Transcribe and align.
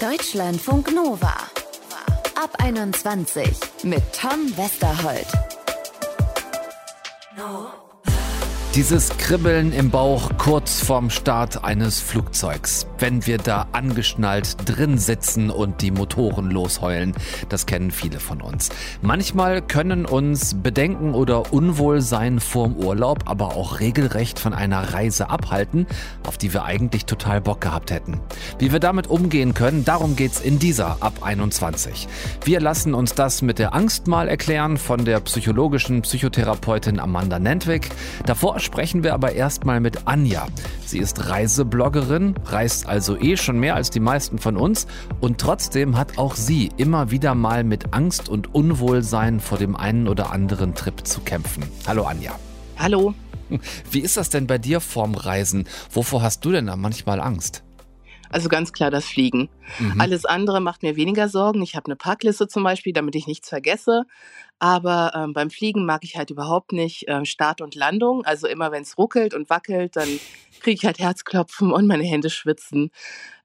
Deutschlandfunk 0.00 0.94
Nova. 0.94 1.32
Ab 2.34 2.50
21 2.58 3.48
mit 3.84 4.02
Tom 4.12 4.54
Westerholt. 4.54 5.26
Dieses 8.74 9.08
Kribbeln 9.16 9.72
im 9.72 9.90
Bauch 9.90 10.30
kurz 10.36 10.80
vorm 10.80 11.08
Start 11.08 11.64
eines 11.64 12.00
Flugzeugs. 12.00 12.86
Wenn 12.98 13.26
wir 13.26 13.36
da 13.36 13.66
angeschnallt 13.72 14.56
drin 14.64 14.96
sitzen 14.96 15.50
und 15.50 15.82
die 15.82 15.90
Motoren 15.90 16.50
losheulen, 16.50 17.14
das 17.50 17.66
kennen 17.66 17.90
viele 17.90 18.20
von 18.20 18.40
uns. 18.40 18.70
Manchmal 19.02 19.60
können 19.60 20.06
uns 20.06 20.54
Bedenken 20.54 21.14
oder 21.14 21.52
Unwohlsein 21.52 22.40
vorm 22.40 22.74
Urlaub 22.76 23.24
aber 23.26 23.56
auch 23.56 23.80
regelrecht 23.80 24.38
von 24.38 24.54
einer 24.54 24.94
Reise 24.94 25.28
abhalten, 25.28 25.86
auf 26.26 26.38
die 26.38 26.54
wir 26.54 26.64
eigentlich 26.64 27.04
total 27.04 27.40
Bock 27.40 27.60
gehabt 27.60 27.90
hätten. 27.90 28.20
Wie 28.58 28.72
wir 28.72 28.80
damit 28.80 29.08
umgehen 29.08 29.52
können, 29.52 29.84
darum 29.84 30.16
geht's 30.16 30.40
in 30.40 30.58
dieser 30.58 30.96
ab 31.00 31.18
21. 31.22 32.08
Wir 32.44 32.60
lassen 32.60 32.94
uns 32.94 33.14
das 33.14 33.42
mit 33.42 33.58
der 33.58 33.74
Angst 33.74 34.06
mal 34.06 34.28
erklären 34.28 34.78
von 34.78 35.04
der 35.04 35.20
psychologischen 35.20 36.02
Psychotherapeutin 36.02 36.98
Amanda 36.98 37.38
Nentwig. 37.38 37.90
Davor 38.24 38.58
sprechen 38.58 39.04
wir 39.04 39.12
aber 39.12 39.32
erstmal 39.32 39.80
mit 39.80 40.06
Anja. 40.06 40.46
Sie 40.86 40.98
ist 40.98 41.28
Reisebloggerin, 41.28 42.34
reist 42.46 42.85
also 42.88 43.16
eh 43.18 43.36
schon 43.36 43.58
mehr 43.58 43.74
als 43.74 43.90
die 43.90 44.00
meisten 44.00 44.38
von 44.38 44.56
uns 44.56 44.86
und 45.20 45.38
trotzdem 45.38 45.96
hat 45.96 46.18
auch 46.18 46.34
sie 46.34 46.70
immer 46.76 47.10
wieder 47.10 47.34
mal 47.34 47.64
mit 47.64 47.92
Angst 47.92 48.28
und 48.28 48.54
Unwohlsein 48.54 49.40
vor 49.40 49.58
dem 49.58 49.76
einen 49.76 50.08
oder 50.08 50.32
anderen 50.32 50.74
Trip 50.74 51.06
zu 51.06 51.20
kämpfen. 51.20 51.64
Hallo 51.86 52.04
Anja. 52.04 52.38
Hallo. 52.78 53.14
Wie 53.90 54.00
ist 54.00 54.16
das 54.16 54.28
denn 54.28 54.46
bei 54.46 54.58
dir 54.58 54.80
vorm 54.80 55.14
Reisen? 55.14 55.64
Wovor 55.92 56.22
hast 56.22 56.44
du 56.44 56.50
denn 56.50 56.66
da 56.66 56.76
manchmal 56.76 57.20
Angst? 57.20 57.62
Also 58.30 58.48
ganz 58.48 58.72
klar 58.72 58.90
das 58.90 59.06
Fliegen. 59.06 59.48
Mhm. 59.78 60.00
Alles 60.00 60.24
andere 60.24 60.60
macht 60.60 60.82
mir 60.82 60.96
weniger 60.96 61.28
Sorgen. 61.28 61.62
Ich 61.62 61.76
habe 61.76 61.86
eine 61.86 61.96
Packliste 61.96 62.48
zum 62.48 62.62
Beispiel, 62.62 62.92
damit 62.92 63.14
ich 63.14 63.26
nichts 63.26 63.48
vergesse. 63.48 64.04
Aber 64.58 65.12
ähm, 65.14 65.32
beim 65.32 65.50
Fliegen 65.50 65.84
mag 65.84 66.02
ich 66.04 66.16
halt 66.16 66.30
überhaupt 66.30 66.72
nicht 66.72 67.06
äh, 67.08 67.24
Start 67.24 67.60
und 67.60 67.74
Landung. 67.74 68.24
Also 68.24 68.46
immer 68.46 68.72
wenn 68.72 68.82
es 68.82 68.96
ruckelt 68.96 69.34
und 69.34 69.50
wackelt, 69.50 69.96
dann 69.96 70.08
kriege 70.60 70.78
ich 70.78 70.84
halt 70.84 70.98
Herzklopfen 70.98 71.72
und 71.72 71.86
meine 71.86 72.04
Hände 72.04 72.30
schwitzen. 72.30 72.90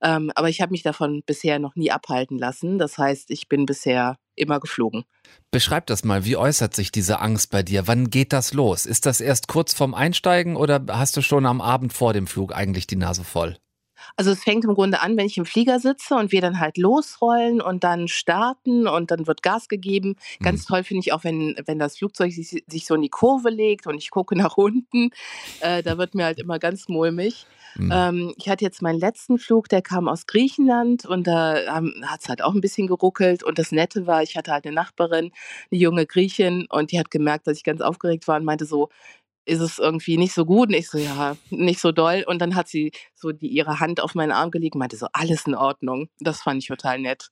Ähm, 0.02 0.31
aber 0.36 0.50
ich 0.50 0.61
habe 0.61 0.72
mich 0.72 0.84
davon 0.84 1.22
bisher 1.25 1.59
noch 1.59 1.75
nie 1.75 1.91
abhalten 1.91 2.38
lassen. 2.38 2.78
Das 2.78 2.97
heißt, 2.97 3.30
ich 3.31 3.50
bin 3.50 3.66
bisher 3.66 4.17
immer 4.36 4.59
geflogen. 4.59 5.03
Beschreib 5.52 5.86
das 5.88 6.03
mal, 6.03 6.25
wie 6.25 6.38
äußert 6.38 6.75
sich 6.75 6.91
diese 6.91 7.19
Angst 7.19 7.52
bei 7.52 7.63
dir? 7.63 7.88
Wann 7.88 8.09
geht 8.09 8.31
das 8.34 8.53
los? 8.53 8.86
Ist 8.86 9.06
das 9.06 9.22
erst 9.22 9.47
kurz 9.47 9.73
vorm 9.73 9.94
Einsteigen 9.94 10.56
oder 10.56 10.84
hast 10.89 11.17
du 11.17 11.22
schon 11.22 11.45
am 11.45 11.61
Abend 11.61 11.94
vor 11.94 12.13
dem 12.13 12.28
Flug 12.28 12.56
eigentlich 12.56 12.88
die 12.88 12.95
Nase 12.95 13.23
voll? 13.23 13.58
Also 14.16 14.31
es 14.31 14.44
fängt 14.44 14.66
im 14.66 14.73
Grunde 14.73 15.02
an, 15.02 15.17
wenn 15.17 15.25
ich 15.25 15.38
im 15.38 15.45
Flieger 15.45 15.80
sitze 15.80 16.16
und 16.16 16.31
wir 16.31 16.41
dann 16.41 16.59
halt 16.59 16.77
losrollen 16.77 17.61
und 17.61 17.83
dann 17.83 18.07
starten 18.07 18.88
und 18.88 19.11
dann 19.11 19.27
wird 19.27 19.44
Gas 19.44 19.67
gegeben. 19.67 20.16
Ganz 20.41 20.63
mhm. 20.63 20.73
toll 20.73 20.83
finde 20.83 20.99
ich 21.02 21.13
auch, 21.13 21.23
wenn, 21.23 21.55
wenn 21.66 21.80
das 21.80 21.97
Flugzeug 21.97 22.31
sich, 22.31 22.63
sich, 22.66 22.85
so 22.85 22.95
in 22.95 23.02
die 23.02 23.09
Kurve 23.09 23.49
legt 23.49 23.88
und 23.88 23.97
ich 23.97 24.09
gucke 24.09 24.35
nach 24.38 24.57
unten. 24.57 25.11
Äh, 25.59 25.83
da 25.83 25.97
wird 25.97 26.16
mir 26.16 26.25
halt 26.25 26.39
immer 26.39 26.59
ganz 26.59 26.88
mulmig. 26.88 27.45
Mhm. 27.75 27.91
Ähm, 27.94 28.33
ich 28.38 28.49
hatte 28.49 28.66
jetzt 28.66 28.81
meinen 28.81 28.99
letzten 28.99 29.38
Flug, 29.38 29.69
der 29.69 29.81
kam 29.81 30.07
aus 30.07 30.27
Griechenland 30.27 31.05
und 31.05 31.25
da 31.27 31.77
ähm, 31.77 32.03
hat 32.05 32.22
es 32.22 32.29
halt 32.29 32.41
auch 32.44 32.53
ein 32.53 32.61
bisschen 32.61 32.88
geruckelt. 32.88 33.44
Und 33.44 33.59
das 33.59 33.72
Nette 33.72 34.07
war, 34.07 34.23
ich 34.23 34.35
hatte 34.35 34.52
halt 34.52 34.66
eine 34.66 34.75
Nachbarin, 34.75 35.31
eine 35.72 35.79
junge 35.79 36.05
Griechin, 36.05 36.67
und 36.69 36.91
die 36.91 36.99
hat 36.99 37.11
gemerkt, 37.11 37.47
dass 37.47 37.57
ich 37.57 37.63
ganz 37.63 37.81
aufgeregt 37.81 38.27
war 38.27 38.38
und 38.38 38.45
meinte 38.45 38.66
so, 38.66 38.89
ist 39.45 39.59
es 39.59 39.80
irgendwie 39.80 40.17
nicht 40.17 40.34
so 40.34 40.45
gut. 40.45 40.70
Und 40.70 40.75
ich 40.75 40.89
so, 40.89 40.97
ja, 40.97 41.36
nicht 41.50 41.80
so 41.80 41.92
doll. 41.92 42.23
Und 42.28 42.39
dann 42.39 42.56
hat 42.56 42.67
sie 42.67 42.92
so 43.16 43.31
die, 43.31 43.47
ihre 43.47 43.80
Hand 43.80 44.00
auf 44.00 44.16
meinen 44.16 44.31
Arm 44.31 44.52
gelegt 44.52 44.75
und 44.75 44.80
meinte 44.80 44.97
so, 44.97 45.08
alles 45.14 45.45
in 45.45 45.56
Ordnung. 45.56 46.09
Das 46.20 46.42
fand 46.42 46.61
ich 46.61 46.67
total 46.67 47.00
nett. 47.00 47.30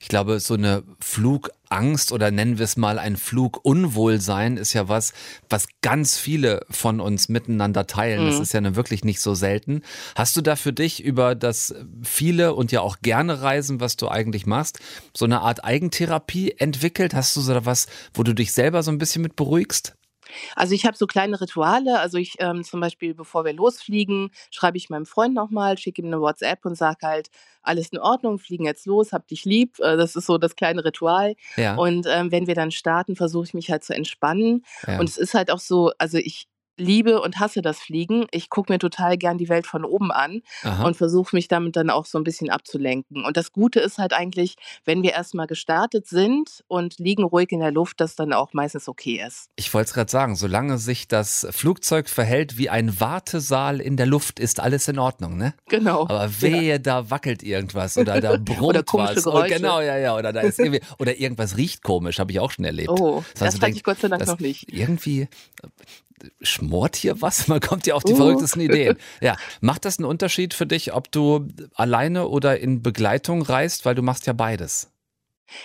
Ich 0.00 0.08
glaube, 0.08 0.38
so 0.40 0.54
eine 0.54 0.82
Flugangst 1.00 2.12
oder 2.12 2.30
nennen 2.30 2.58
wir 2.58 2.64
es 2.64 2.76
mal 2.76 2.98
ein 2.98 3.16
Flugunwohlsein 3.16 4.56
ist 4.56 4.74
ja 4.74 4.88
was, 4.88 5.12
was 5.48 5.66
ganz 5.80 6.18
viele 6.18 6.64
von 6.70 7.00
uns 7.00 7.28
miteinander 7.28 7.86
teilen. 7.86 8.24
Mhm. 8.24 8.30
Das 8.30 8.40
ist 8.40 8.52
ja 8.52 8.60
ne, 8.60 8.76
wirklich 8.76 9.04
nicht 9.04 9.20
so 9.20 9.34
selten. 9.34 9.82
Hast 10.14 10.36
du 10.36 10.42
da 10.42 10.56
für 10.56 10.72
dich 10.72 11.02
über 11.02 11.34
das 11.34 11.74
viele 12.02 12.54
und 12.54 12.70
ja 12.70 12.82
auch 12.82 12.98
gerne 13.00 13.40
Reisen, 13.40 13.80
was 13.80 13.96
du 13.96 14.08
eigentlich 14.08 14.46
machst, 14.46 14.78
so 15.16 15.24
eine 15.24 15.40
Art 15.40 15.64
Eigentherapie 15.64 16.52
entwickelt? 16.52 17.14
Hast 17.14 17.34
du 17.36 17.40
so 17.40 17.56
was, 17.64 17.86
wo 18.12 18.22
du 18.22 18.34
dich 18.34 18.52
selber 18.52 18.82
so 18.82 18.90
ein 18.90 18.98
bisschen 18.98 19.22
mit 19.22 19.36
beruhigst? 19.36 19.95
Also 20.54 20.74
ich 20.74 20.86
habe 20.86 20.96
so 20.96 21.06
kleine 21.06 21.40
Rituale. 21.40 21.98
Also 21.98 22.18
ich 22.18 22.34
ähm, 22.38 22.64
zum 22.64 22.80
Beispiel, 22.80 23.14
bevor 23.14 23.44
wir 23.44 23.52
losfliegen, 23.52 24.30
schreibe 24.50 24.76
ich 24.76 24.90
meinem 24.90 25.06
Freund 25.06 25.34
nochmal, 25.34 25.78
schicke 25.78 26.02
ihm 26.02 26.08
eine 26.08 26.20
WhatsApp 26.20 26.64
und 26.64 26.76
sage 26.76 27.06
halt, 27.06 27.28
alles 27.62 27.88
in 27.88 27.98
Ordnung, 27.98 28.38
fliegen 28.38 28.64
jetzt 28.64 28.86
los, 28.86 29.12
hab 29.12 29.26
dich 29.28 29.44
lieb. 29.44 29.78
Äh, 29.80 29.96
das 29.96 30.16
ist 30.16 30.26
so 30.26 30.38
das 30.38 30.56
kleine 30.56 30.84
Ritual. 30.84 31.34
Ja. 31.56 31.76
Und 31.76 32.06
ähm, 32.08 32.30
wenn 32.30 32.46
wir 32.46 32.54
dann 32.54 32.70
starten, 32.70 33.16
versuche 33.16 33.46
ich 33.46 33.54
mich 33.54 33.70
halt 33.70 33.84
zu 33.84 33.94
entspannen. 33.94 34.64
Ja. 34.86 34.98
Und 34.98 35.08
es 35.08 35.16
ist 35.16 35.34
halt 35.34 35.50
auch 35.50 35.58
so, 35.58 35.92
also 35.98 36.18
ich, 36.18 36.48
liebe 36.76 37.20
und 37.20 37.38
hasse 37.38 37.62
das 37.62 37.78
Fliegen. 37.78 38.26
Ich 38.30 38.50
gucke 38.50 38.72
mir 38.72 38.78
total 38.78 39.16
gern 39.16 39.38
die 39.38 39.48
Welt 39.48 39.66
von 39.66 39.84
oben 39.84 40.12
an 40.12 40.42
Aha. 40.62 40.84
und 40.84 40.96
versuche 40.96 41.34
mich 41.34 41.48
damit 41.48 41.76
dann 41.76 41.90
auch 41.90 42.06
so 42.06 42.18
ein 42.18 42.24
bisschen 42.24 42.50
abzulenken. 42.50 43.24
Und 43.24 43.36
das 43.36 43.52
Gute 43.52 43.80
ist 43.80 43.98
halt 43.98 44.12
eigentlich, 44.12 44.56
wenn 44.84 45.02
wir 45.02 45.12
erstmal 45.12 45.46
gestartet 45.46 46.06
sind 46.06 46.64
und 46.68 46.98
liegen 46.98 47.24
ruhig 47.24 47.52
in 47.52 47.60
der 47.60 47.72
Luft, 47.72 48.00
dass 48.00 48.16
dann 48.16 48.32
auch 48.32 48.52
meistens 48.52 48.88
okay 48.88 49.22
ist. 49.26 49.48
Ich 49.56 49.72
wollte 49.72 49.88
es 49.88 49.94
gerade 49.94 50.10
sagen, 50.10 50.36
solange 50.36 50.78
sich 50.78 51.08
das 51.08 51.46
Flugzeug 51.50 52.08
verhält 52.08 52.58
wie 52.58 52.68
ein 52.68 53.00
Wartesaal 53.00 53.80
in 53.80 53.96
der 53.96 54.06
Luft, 54.06 54.40
ist 54.40 54.60
alles 54.60 54.88
in 54.88 54.98
Ordnung, 54.98 55.36
ne? 55.36 55.54
Genau. 55.68 56.02
Aber 56.02 56.30
wehe, 56.40 56.62
ja. 56.62 56.78
da 56.78 57.10
wackelt 57.10 57.42
irgendwas 57.42 57.96
oder 57.96 58.20
da 58.20 58.36
brummt 58.44 58.62
oder 58.62 58.82
was. 58.86 59.24
Geräusche. 59.24 59.54
Oh, 59.54 59.56
genau, 59.56 59.80
ja, 59.80 59.96
ja. 59.96 60.16
Oder 60.16 60.32
da 60.32 60.40
ist 60.40 60.58
irgendwie, 60.58 60.80
oder 60.98 61.18
irgendwas 61.18 61.56
riecht 61.56 61.82
komisch, 61.82 62.18
habe 62.18 62.32
ich 62.32 62.40
auch 62.40 62.50
schon 62.50 62.64
erlebt. 62.64 62.90
Oh, 62.90 63.24
das, 63.34 63.54
das 63.54 63.60
hatte 63.60 63.72
ich 63.72 63.82
Gott 63.82 63.98
sei 63.98 64.08
Dank 64.08 64.26
noch 64.26 64.38
nicht. 64.38 64.72
Irgendwie 64.72 65.28
schmort 66.40 66.96
hier 66.96 67.20
was? 67.20 67.48
Man 67.48 67.60
kommt 67.60 67.86
ja 67.86 67.94
auf 67.94 68.04
die 68.04 68.12
uh. 68.12 68.16
verrücktesten 68.16 68.62
Ideen. 68.62 68.96
Ja, 69.20 69.36
macht 69.60 69.84
das 69.84 69.98
einen 69.98 70.06
Unterschied 70.06 70.54
für 70.54 70.66
dich, 70.66 70.92
ob 70.92 71.10
du 71.12 71.48
alleine 71.74 72.28
oder 72.28 72.58
in 72.58 72.82
Begleitung 72.82 73.42
reist, 73.42 73.84
weil 73.84 73.94
du 73.94 74.02
machst 74.02 74.26
ja 74.26 74.32
beides? 74.32 74.92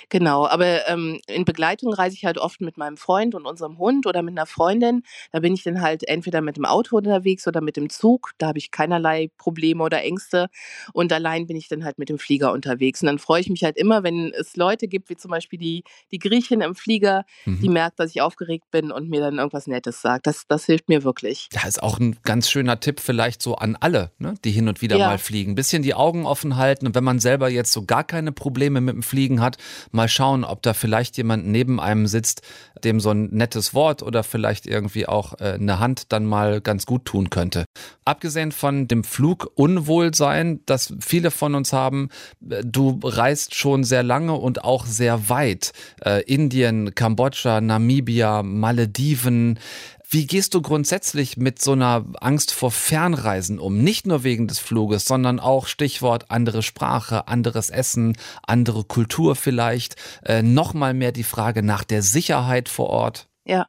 Genau, 0.10 0.48
aber 0.48 0.88
ähm, 0.88 1.20
in 1.28 1.46
Begleitung 1.46 1.94
reise 1.94 2.16
ich 2.16 2.26
halt 2.26 2.38
oft 2.38 2.62
mit 2.62 2.78
meinem 2.78 2.98
Freund 2.98 3.36
und 3.36 3.46
unserem 3.46 3.78
Hund 3.78 4.06
oder 4.06 4.22
mit 4.22 4.38
einer 4.38 4.46
Freundin. 4.46 5.04
Da 5.32 5.40
bin 5.40 5.54
ich 5.54 5.64
dann 5.64 5.82
halt 5.82 6.08
entweder 6.08 6.42
mit 6.42 6.58
dem 6.58 6.66
Auto 6.66 6.98
unterwegs 6.98 7.48
oder 7.48 7.62
mit 7.62 7.78
dem 7.78 7.90
Zug. 7.90 8.32
Da 8.38 8.48
habe 8.48 8.58
ich 8.58 8.72
keinerlei 8.72 9.30
Probleme 9.38 9.84
oder 9.84 10.02
Ängste. 10.04 10.48
Und 10.94 11.12
allein 11.14 11.48
bin 11.48 11.58
ich 11.58 11.68
dann 11.68 11.84
halt 11.84 11.98
mit 11.98 12.10
dem 12.10 12.20
Flieger 12.20 12.52
unterwegs. 12.52 13.02
Und 13.02 13.08
dann 13.08 13.20
freue 13.20 13.42
ich 13.42 13.50
mich 13.50 13.64
halt 13.64 13.78
immer, 13.78 14.04
wenn 14.04 14.32
es 14.34 14.56
Leute 14.56 14.88
gibt, 14.88 15.10
wie 15.10 15.16
zum 15.16 15.32
Beispiel 15.32 15.60
die, 15.60 15.84
die 16.12 16.20
Griechin 16.20 16.62
im 16.62 16.76
Flieger, 16.76 17.26
mhm. 17.46 17.60
die 17.62 17.70
merkt, 17.70 18.00
dass 18.00 18.12
ich 18.12 18.22
aufgeregt 18.22 18.66
bin 18.72 18.92
und 18.92 19.10
mir 19.10 19.22
dann 19.22 19.38
irgendwas 19.38 19.68
Nettes 19.68 20.02
sagt. 20.02 20.28
Das, 20.28 20.46
das 20.48 20.66
hilft 20.66 20.90
mir 20.90 21.04
wirklich. 21.04 21.50
Ja, 21.54 21.68
ist 21.68 21.82
auch 21.82 22.00
ein 22.00 22.18
ganz 22.24 22.50
schöner 22.50 22.80
Tipp 22.80 23.00
vielleicht 23.00 23.42
so 23.42 23.56
an 23.56 23.78
alle, 23.80 24.12
ne, 24.20 24.36
die 24.44 24.52
hin 24.52 24.68
und 24.68 24.82
wieder 24.82 24.98
ja. 24.98 25.08
mal 25.08 25.18
fliegen. 25.18 25.52
Ein 25.52 25.56
bisschen 25.56 25.84
die 25.84 25.94
Augen 25.94 26.26
offen 26.26 26.58
halten. 26.58 26.88
Und 26.88 26.96
wenn 26.96 27.04
man 27.04 27.20
selber 27.20 27.50
jetzt 27.50 27.72
so 27.72 27.86
gar 27.86 28.04
keine 28.04 28.32
Probleme 28.32 28.82
mit 28.82 28.96
dem 28.96 29.04
Fliegen 29.04 29.42
hat, 29.42 29.58
mal 29.92 30.08
schauen, 30.08 30.44
ob 30.44 30.62
da 30.62 30.74
vielleicht 30.74 31.18
jemand 31.18 31.48
neben 31.48 31.80
einem 31.80 32.08
sitzt, 32.08 32.42
dem 32.84 33.00
so 33.00 33.12
ein 33.12 33.30
nettes 33.32 33.74
Wort 33.74 34.04
oder 34.04 34.24
vielleicht 34.24 34.66
irgendwie 34.66 35.08
auch 35.08 35.40
äh, 35.40 35.54
eine 35.54 35.80
Hand 35.80 36.12
dann 36.12 36.26
mal 36.26 36.62
ganz 36.62 36.86
gut 36.86 37.06
tun 37.06 37.30
könnte. 37.30 37.66
Abgesehen 38.06 38.52
von 38.52 38.88
dem 38.88 39.04
Flugunwohlsein, 39.04 40.62
das 40.66 40.94
viele 41.00 41.32
von 41.32 41.56
uns 41.56 41.74
haben, 41.74 42.10
äh, 42.50 42.64
du 42.64 43.00
reist 43.04 43.56
schon 43.56 43.84
sehr 43.84 44.04
lange 44.04 44.34
und 44.34 44.64
auch 44.64 44.86
sehr 44.86 45.30
weit. 45.30 45.74
Äh, 46.04 46.24
Indien, 46.24 46.96
Kambodscha, 46.96 47.62
Namibia, 47.62 48.44
Malediven. 48.44 49.60
Wie 50.14 50.28
gehst 50.28 50.54
du 50.56 50.62
grundsätzlich 50.62 51.38
mit 51.38 51.62
so 51.62 51.72
einer 51.72 52.04
Angst 52.20 52.52
vor 52.52 52.70
Fernreisen 52.70 53.60
um? 53.60 53.78
Nicht 53.78 54.06
nur 54.06 54.26
wegen 54.26 54.50
des 54.50 54.60
Fluges, 54.60 55.06
sondern 55.06 55.40
auch 55.40 55.68
Stichwort 55.68 56.30
andere 56.30 56.64
Sprache, 56.64 57.30
anderes 57.30 57.70
Essen, 57.70 58.18
andere 58.44 58.84
Kultur 58.84 59.38
vielleicht. 59.38 59.96
Äh, 60.26 60.44
Nochmal 60.44 60.94
mehr 60.94 61.14
die 61.14 61.24
Frage 61.24 61.64
nach 61.64 61.86
der 61.86 62.02
Sicherheit 62.02 62.68
vor 62.68 62.90
Ort. 62.90 63.30
Ja. 63.46 63.68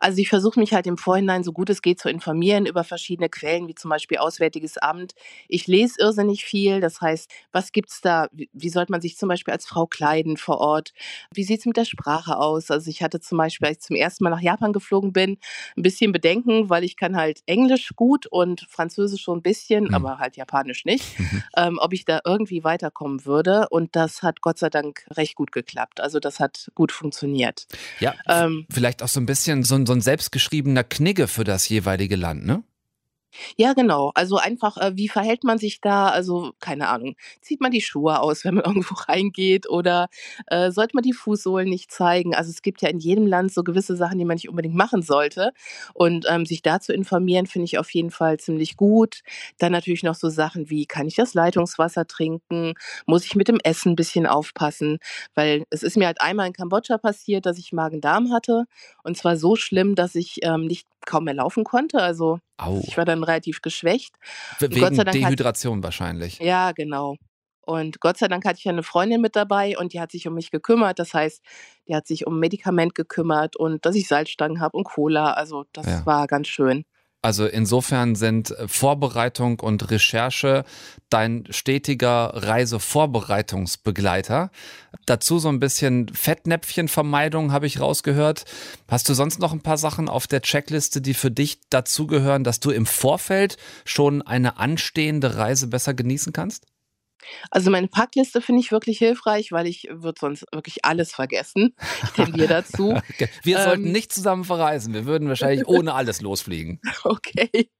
Also 0.00 0.18
ich 0.18 0.28
versuche 0.28 0.58
mich 0.58 0.72
halt 0.72 0.86
im 0.86 0.98
Vorhinein 0.98 1.44
so 1.44 1.52
gut 1.52 1.70
es 1.70 1.82
geht 1.82 2.00
zu 2.00 2.08
informieren 2.08 2.66
über 2.66 2.84
verschiedene 2.84 3.28
Quellen, 3.28 3.68
wie 3.68 3.74
zum 3.74 3.90
Beispiel 3.90 4.18
Auswärtiges 4.18 4.78
Amt. 4.78 5.14
Ich 5.48 5.66
lese 5.66 6.00
irrsinnig 6.00 6.44
viel. 6.44 6.80
Das 6.80 7.00
heißt, 7.00 7.30
was 7.52 7.72
gibt 7.72 7.90
es 7.90 8.00
da? 8.00 8.28
Wie, 8.32 8.68
sollte 8.68 8.92
man 8.92 9.00
sich 9.00 9.16
zum 9.16 9.28
Beispiel 9.28 9.52
als 9.52 9.66
Frau 9.66 9.86
kleiden 9.86 10.36
vor 10.36 10.58
Ort? 10.58 10.92
Wie 11.32 11.44
sieht 11.44 11.60
es 11.60 11.66
mit 11.66 11.76
der 11.76 11.84
Sprache 11.84 12.38
aus? 12.38 12.70
Also 12.70 12.90
ich 12.90 13.02
hatte 13.02 13.20
zum 13.20 13.38
Beispiel, 13.38 13.68
als 13.68 13.78
ich 13.78 13.82
zum 13.82 13.96
ersten 13.96 14.24
Mal 14.24 14.30
nach 14.30 14.40
Japan 14.40 14.72
geflogen 14.72 15.12
bin, 15.12 15.38
ein 15.76 15.82
bisschen 15.82 16.12
Bedenken, 16.12 16.70
weil 16.70 16.84
ich 16.84 16.96
kann 16.96 17.16
halt 17.16 17.40
Englisch 17.46 17.90
gut 17.96 18.26
und 18.26 18.66
Französisch 18.68 19.22
schon 19.22 19.38
ein 19.38 19.42
bisschen, 19.42 19.84
mhm. 19.84 19.94
aber 19.94 20.18
halt 20.18 20.36
Japanisch 20.36 20.84
nicht, 20.84 21.18
mhm. 21.18 21.42
ähm, 21.56 21.78
ob 21.80 21.92
ich 21.92 22.04
da 22.04 22.20
irgendwie 22.24 22.64
weiterkommen 22.64 23.24
würde. 23.24 23.68
Und 23.70 23.96
das 23.96 24.22
hat 24.22 24.40
Gott 24.40 24.58
sei 24.58 24.70
Dank 24.70 25.06
recht 25.10 25.34
gut 25.34 25.52
geklappt. 25.52 26.00
Also 26.00 26.20
das 26.20 26.40
hat 26.40 26.70
gut 26.74 26.92
funktioniert. 26.92 27.66
Ja, 28.00 28.14
ähm, 28.28 28.66
vielleicht 28.70 29.02
auch 29.02 29.08
so 29.08 29.20
ein 29.20 29.26
bisschen 29.26 29.57
so 29.64 29.74
ein, 29.74 29.86
so 29.86 29.92
ein 29.92 30.00
selbstgeschriebener 30.00 30.84
Knigge 30.84 31.28
für 31.28 31.44
das 31.44 31.68
jeweilige 31.68 32.16
Land, 32.16 32.44
ne? 32.44 32.62
Ja, 33.56 33.72
genau. 33.72 34.12
Also 34.14 34.36
einfach, 34.36 34.76
äh, 34.78 34.92
wie 34.96 35.08
verhält 35.08 35.44
man 35.44 35.58
sich 35.58 35.80
da? 35.80 36.08
Also, 36.08 36.52
keine 36.60 36.88
Ahnung, 36.88 37.14
zieht 37.40 37.60
man 37.60 37.70
die 37.72 37.80
Schuhe 37.80 38.20
aus, 38.20 38.44
wenn 38.44 38.54
man 38.54 38.64
irgendwo 38.64 38.94
reingeht 38.94 39.68
oder, 39.68 40.08
äh, 40.46 40.70
sollte 40.70 40.94
man 40.94 41.02
die 41.02 41.12
Fußsohlen 41.12 41.68
nicht 41.68 41.90
zeigen? 41.92 42.34
Also, 42.34 42.50
es 42.50 42.62
gibt 42.62 42.82
ja 42.82 42.88
in 42.88 42.98
jedem 42.98 43.26
Land 43.26 43.52
so 43.52 43.62
gewisse 43.64 43.96
Sachen, 43.96 44.18
die 44.18 44.24
man 44.24 44.34
nicht 44.36 44.48
unbedingt 44.48 44.74
machen 44.74 45.02
sollte. 45.02 45.52
Und, 45.94 46.26
ähm, 46.28 46.46
sich 46.46 46.62
da 46.62 46.80
zu 46.80 46.92
informieren, 46.92 47.46
finde 47.46 47.64
ich 47.66 47.78
auf 47.78 47.90
jeden 47.92 48.10
Fall 48.10 48.38
ziemlich 48.38 48.76
gut. 48.76 49.20
Dann 49.58 49.72
natürlich 49.72 50.02
noch 50.04 50.14
so 50.14 50.28
Sachen 50.28 50.70
wie: 50.70 50.86
Kann 50.86 51.06
ich 51.08 51.16
das 51.16 51.34
Leitungswasser 51.34 52.06
trinken? 52.06 52.74
Muss 53.06 53.24
ich 53.24 53.34
mit 53.34 53.48
dem 53.48 53.58
Essen 53.64 53.92
'n 53.92 53.96
bisschen 53.96 54.26
aufpassen? 54.26 54.98
Weil 55.34 55.64
es 55.70 55.82
ist 55.82 55.96
mir 55.96 56.06
halt 56.06 56.20
einmal 56.20 56.46
in 56.46 56.52
Kambodscha 56.52 56.98
passiert, 56.98 57.44
dass 57.46 57.58
ich 57.58 57.72
Magen-Darm 57.72 58.32
hatte 58.32 58.64
und 59.02 59.16
zwar 59.16 59.36
so 59.36 59.56
schlimm, 59.56 59.94
dass 59.96 60.14
ich, 60.14 60.38
ähm, 60.42 60.66
nicht 60.66 60.86
kaum 61.06 61.24
mehr 61.24 61.34
laufen 61.34 61.64
konnte. 61.64 61.98
Also, 62.02 62.38
Au. 62.58 62.82
ich 62.82 62.96
war 62.96 63.04
dann 63.04 63.24
relativ 63.24 63.62
geschwächt. 63.62 64.16
Wegen 64.70 65.08
Dehydration 65.10 65.82
wahrscheinlich. 65.82 66.40
ja, 66.40 66.72
genau. 66.72 67.16
Und 67.62 68.00
Gott 68.00 68.16
sei 68.18 68.28
Dank 68.28 68.44
hatte 68.46 68.58
ich 68.58 68.64
ja 68.64 68.72
'ne 68.72 68.82
Freundin 68.82 69.20
mit 69.20 69.36
dabei 69.36 69.76
und 69.78 69.92
die 69.92 70.00
hat 70.00 70.10
sich 70.12 70.26
um 70.28 70.34
mich 70.34 70.50
gekümmert. 70.50 70.98
Das 70.98 71.14
heißt, 71.14 71.42
die 71.88 71.94
hat 71.96 72.06
sich 72.06 72.26
um 72.26 72.38
Medikament 72.40 72.94
gekümmert 72.94 73.56
und 73.56 73.84
dass 73.86 73.94
ich 73.96 74.08
Salzstangen 74.08 74.60
habe 74.60 74.76
und 74.78 74.84
Cola. 74.84 75.32
Also, 75.34 75.64
das 75.72 75.86
Ja. 75.86 76.04
war 76.04 76.26
ganz 76.28 76.48
schön. 76.48 76.84
Also 77.20 77.46
insofern 77.46 78.14
sind 78.14 78.52
äh, 78.52 78.68
Vorbereitung 78.68 79.58
und 79.58 79.90
Recherche 79.90 80.64
dein 81.10 81.48
stetiger 81.50 82.30
Reisevorbereitungsbegleiter. 82.34 84.52
Dazu 85.04 85.40
so 85.40 85.48
ein 85.48 85.58
bisschen 85.58 86.14
Fettnäpfchenvermeidung 86.14 87.50
habe 87.50 87.66
ich 87.66 87.80
rausgehört. 87.80 88.44
Hast 88.88 89.08
du 89.08 89.14
sonst 89.14 89.40
noch 89.40 89.52
ein 89.52 89.62
paar 89.62 89.78
Sachen 89.78 90.08
auf 90.08 90.28
der 90.28 90.42
Checkliste, 90.42 91.00
die 91.00 91.14
für 91.14 91.32
dich 91.32 91.58
dazugehören, 91.70 92.44
dass 92.44 92.60
du 92.60 92.70
im 92.70 92.86
Vorfeld 92.86 93.56
schon 93.84 94.22
eine 94.22 94.58
anstehende 94.58 95.36
Reise 95.36 95.66
besser 95.66 95.94
genießen 95.94 96.32
kannst? 96.32 96.66
Also, 97.50 97.70
meine 97.70 97.88
Packliste 97.88 98.40
finde 98.40 98.60
ich 98.60 98.72
wirklich 98.72 98.98
hilfreich, 98.98 99.52
weil 99.52 99.66
ich 99.66 99.88
würde 99.90 100.18
sonst 100.20 100.44
wirklich 100.52 100.84
alles 100.84 101.12
vergessen. 101.12 101.74
Ich 102.02 102.12
tendiere 102.12 102.48
dazu. 102.48 102.96
Okay. 103.10 103.28
Wir 103.42 103.58
sollten 103.58 103.86
Ähm. 103.86 103.92
nicht 103.92 104.12
zusammen 104.12 104.44
verreisen. 104.44 104.94
Wir 104.94 105.06
würden 105.06 105.28
wahrscheinlich 105.28 105.66
ohne 105.68 105.94
alles 105.94 106.20
losfliegen. 106.20 106.80
Okay. 107.04 107.70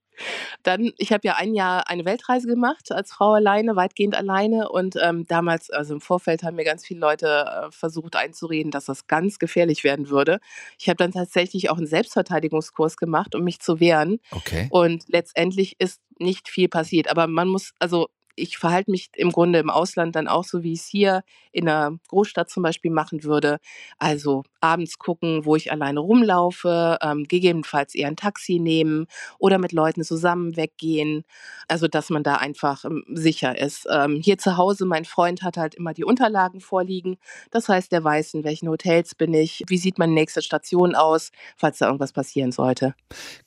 Dann 0.64 0.93
ich 0.99 1.12
habe 1.12 1.26
ja 1.26 1.37
ein 1.37 1.55
Jahr 1.55 1.88
eine 1.88 2.05
Weltreise 2.05 2.49
gemacht 2.49 2.93
als 2.93 3.12
Frau 3.12 3.35
alleine, 3.35 3.76
weitgehend 3.76 4.17
alleine 4.17 4.69
und, 4.70 4.96
ähm, 5.02 5.26
damals 5.29 5.70
also, 5.70 5.94
im 5.94 6.00
Vorfeld 6.00 6.43
haben 6.43 6.56
mir 6.56 6.64
ganz 6.64 6.85
viele 6.87 7.00
Leute, 7.00 7.29
äh, 7.69 7.70
versucht 7.73 8.17
einzureden, 8.17 8.70
dass 8.73 8.87
das 8.87 9.06
ganz 9.06 9.38
gefährlich 9.38 9.85
werden 9.85 10.11
würde. 10.11 10.40
Ich 10.79 10.88
habe 10.88 10.96
dann 10.99 11.12
tatsächlich 11.12 11.70
auch 11.70 11.79
'n 11.79 11.87
Selbstverteidigungskurs 11.87 12.96
gemacht, 12.96 13.35
um 13.37 13.44
mich 13.44 13.61
zu 13.61 13.81
wehren 13.81 14.20
Okay. 14.32 14.69
und 14.70 15.05
letztendlich 15.08 15.76
ist 15.81 16.00
nicht 16.19 16.49
viel 16.49 16.69
passiert. 16.69 17.08
Aber 17.11 17.26
man 17.29 17.49
muss 17.49 17.73
also, 17.79 18.08
ich 18.38 18.58
verhalte 18.58 18.90
mich 18.90 19.11
im 19.17 19.31
Grunde 19.32 19.58
im 19.58 19.70
Ausland 19.70 20.17
dann 20.17 20.29
auch 20.29 20.44
so, 20.44 20.62
wie 20.62 20.73
ich's 20.75 20.87
hier 20.88 21.23
in 21.52 21.64
'ner 21.67 21.99
Großstadt 22.08 22.50
zum 22.50 22.62
Beispiel 22.62 22.90
machen 22.93 23.25
würde. 23.25 23.58
Also, 23.99 24.44
abends 24.61 24.99
gucken, 24.99 25.44
wo 25.44 25.56
ich 25.56 25.73
alleine 25.73 26.00
rumlaufe, 26.00 26.99
ähm, 27.02 27.25
gegebenenfalls 27.29 27.94
eher 27.94 28.08
'n 28.08 28.17
Taxi 28.17 28.58
nehmen 28.58 29.06
oder 29.38 29.58
mit 29.58 29.73
Leuten 29.73 30.05
zusammen 30.05 30.56
weggehen. 30.56 31.25
Also, 31.69 31.88
dass 31.88 32.11
man 32.11 32.23
da 32.23 32.37
einfach, 32.37 32.85
ähm, 32.85 33.05
sicher 33.12 33.58
ist. 33.58 33.87
Ähm, 33.90 34.20
hier 34.23 34.38
zu 34.38 34.56
Hause 34.56 34.87
mein 34.87 35.05
Freund 35.05 35.43
hat 35.43 35.56
halt 35.56 35.75
immer 35.75 35.94
die 35.94 36.05
Unterlagen 36.05 36.61
vorliegen. 36.61 37.17
Das 37.50 37.69
heißt, 37.69 37.93
der 37.93 38.05
weiß, 38.05 38.35
in 38.35 38.44
welchen 38.44 38.69
Hotels 38.69 39.14
bin 39.14 39.35
ich, 39.35 39.62
wie 39.69 39.79
sieht 39.79 39.99
meine 39.99 40.12
nächste 40.14 40.43
Station 40.43 40.94
aus, 40.94 41.31
falls 41.56 41.79
da 41.79 41.87
irgendwas 41.87 42.12
passieren 42.12 42.52
sollte. 42.52 42.94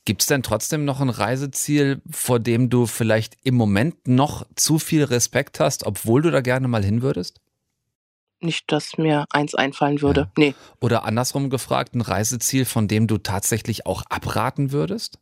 Gibt's 0.06 0.26
denn 0.26 0.42
trotzdem 0.42 0.84
noch 0.84 1.00
'n 1.00 1.10
Reiseziel, 1.10 2.02
vor 2.10 2.40
dem 2.40 2.68
du 2.70 2.86
vielleicht 2.86 3.36
im 3.44 3.54
Moment 3.54 4.08
noch 4.08 4.44
zu 4.56 4.80
viel 4.82 5.04
Respekt 5.04 5.60
hast, 5.60 5.84
obwohl 5.86 6.22
du 6.22 6.30
da 6.30 6.40
gerne 6.40 6.68
mal 6.68 6.84
hin 6.84 7.02
würdest? 7.02 7.38
Nicht, 8.42 8.72
dass 8.72 8.98
mir 8.98 9.26
eins 9.30 9.54
einfallen 9.54 9.98
Ja. 9.98 10.02
würde. 10.02 10.30
Ne. 10.36 10.54
Oder 10.80 11.04
andersrum 11.04 11.48
gefragt, 11.50 11.94
'n 11.94 12.00
Reiseziel, 12.00 12.64
von 12.64 12.88
dem 12.88 13.06
du 13.06 13.18
tatsächlich 13.18 13.86
auch 13.86 14.02
abraten 14.10 14.72
würdest? 14.72 15.18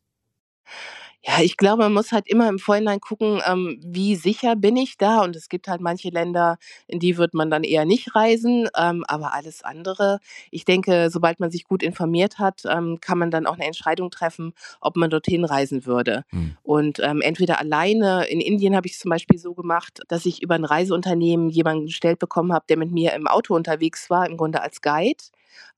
Ja, 1.24 1.40
ich 1.42 1.58
glaube, 1.58 1.82
man 1.82 1.92
muss 1.92 2.12
halt 2.12 2.26
immer 2.28 2.48
im 2.48 2.58
Vorhinein 2.58 2.98
gucken, 2.98 3.42
ähm, 3.46 3.78
wie 3.84 4.16
sicher 4.16 4.56
bin 4.56 4.76
ich 4.78 4.96
da? 4.96 5.20
Und 5.22 5.36
es 5.36 5.50
gibt 5.50 5.68
halt 5.68 5.82
manche 5.82 6.08
Länder, 6.08 6.56
in 6.86 6.98
die 6.98 7.18
wird 7.18 7.34
man 7.34 7.50
dann 7.50 7.62
eher 7.62 7.84
nicht 7.84 8.14
reisen, 8.14 8.68
ähm, 8.74 9.04
aber 9.06 9.34
alles 9.34 9.62
andere 9.62 10.18
ich 10.50 10.64
denke, 10.64 11.10
sobald 11.10 11.38
man 11.38 11.50
sich 11.50 11.64
gut 11.64 11.82
informiert 11.82 12.38
hat, 12.38 12.62
ähm, 12.64 12.98
kann 13.02 13.18
man 13.18 13.30
dann 13.30 13.46
auch 13.46 13.56
'ne 13.58 13.66
Entscheidung 13.66 14.10
treffen, 14.10 14.54
ob 14.80 14.96
man 14.96 15.10
dorthin 15.10 15.44
reisen 15.44 15.84
würde. 15.84 16.24
Mhm. 16.32 16.56
Und, 16.62 17.00
ähm, 17.00 17.20
entweder 17.20 17.58
alleine 17.60 18.24
in 18.28 18.40
Indien 18.40 18.74
habe 18.74 18.86
ich's 18.86 18.98
zum 19.00 19.10
Beispiel 19.10 19.38
so 19.38 19.52
gemacht, 19.54 20.00
dass 20.08 20.24
ich 20.24 20.42
über 20.42 20.54
'n 20.54 20.64
Reiseunternehmen 20.64 21.50
jemanden 21.50 21.86
gestellt 21.86 22.18
bekommen 22.18 22.52
habe, 22.54 22.64
der 22.70 22.78
mit 22.78 22.92
mir 22.92 23.12
im 23.12 23.26
Auto 23.26 23.54
unterwegs 23.54 24.08
war, 24.08 24.26
im 24.26 24.38
Grunde 24.38 24.62
als 24.62 24.80
Guide. 24.80 25.22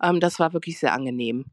Ähm, 0.00 0.20
das 0.20 0.38
war 0.38 0.52
wirklich 0.52 0.78
sehr 0.78 0.92
angenehm. 0.92 1.46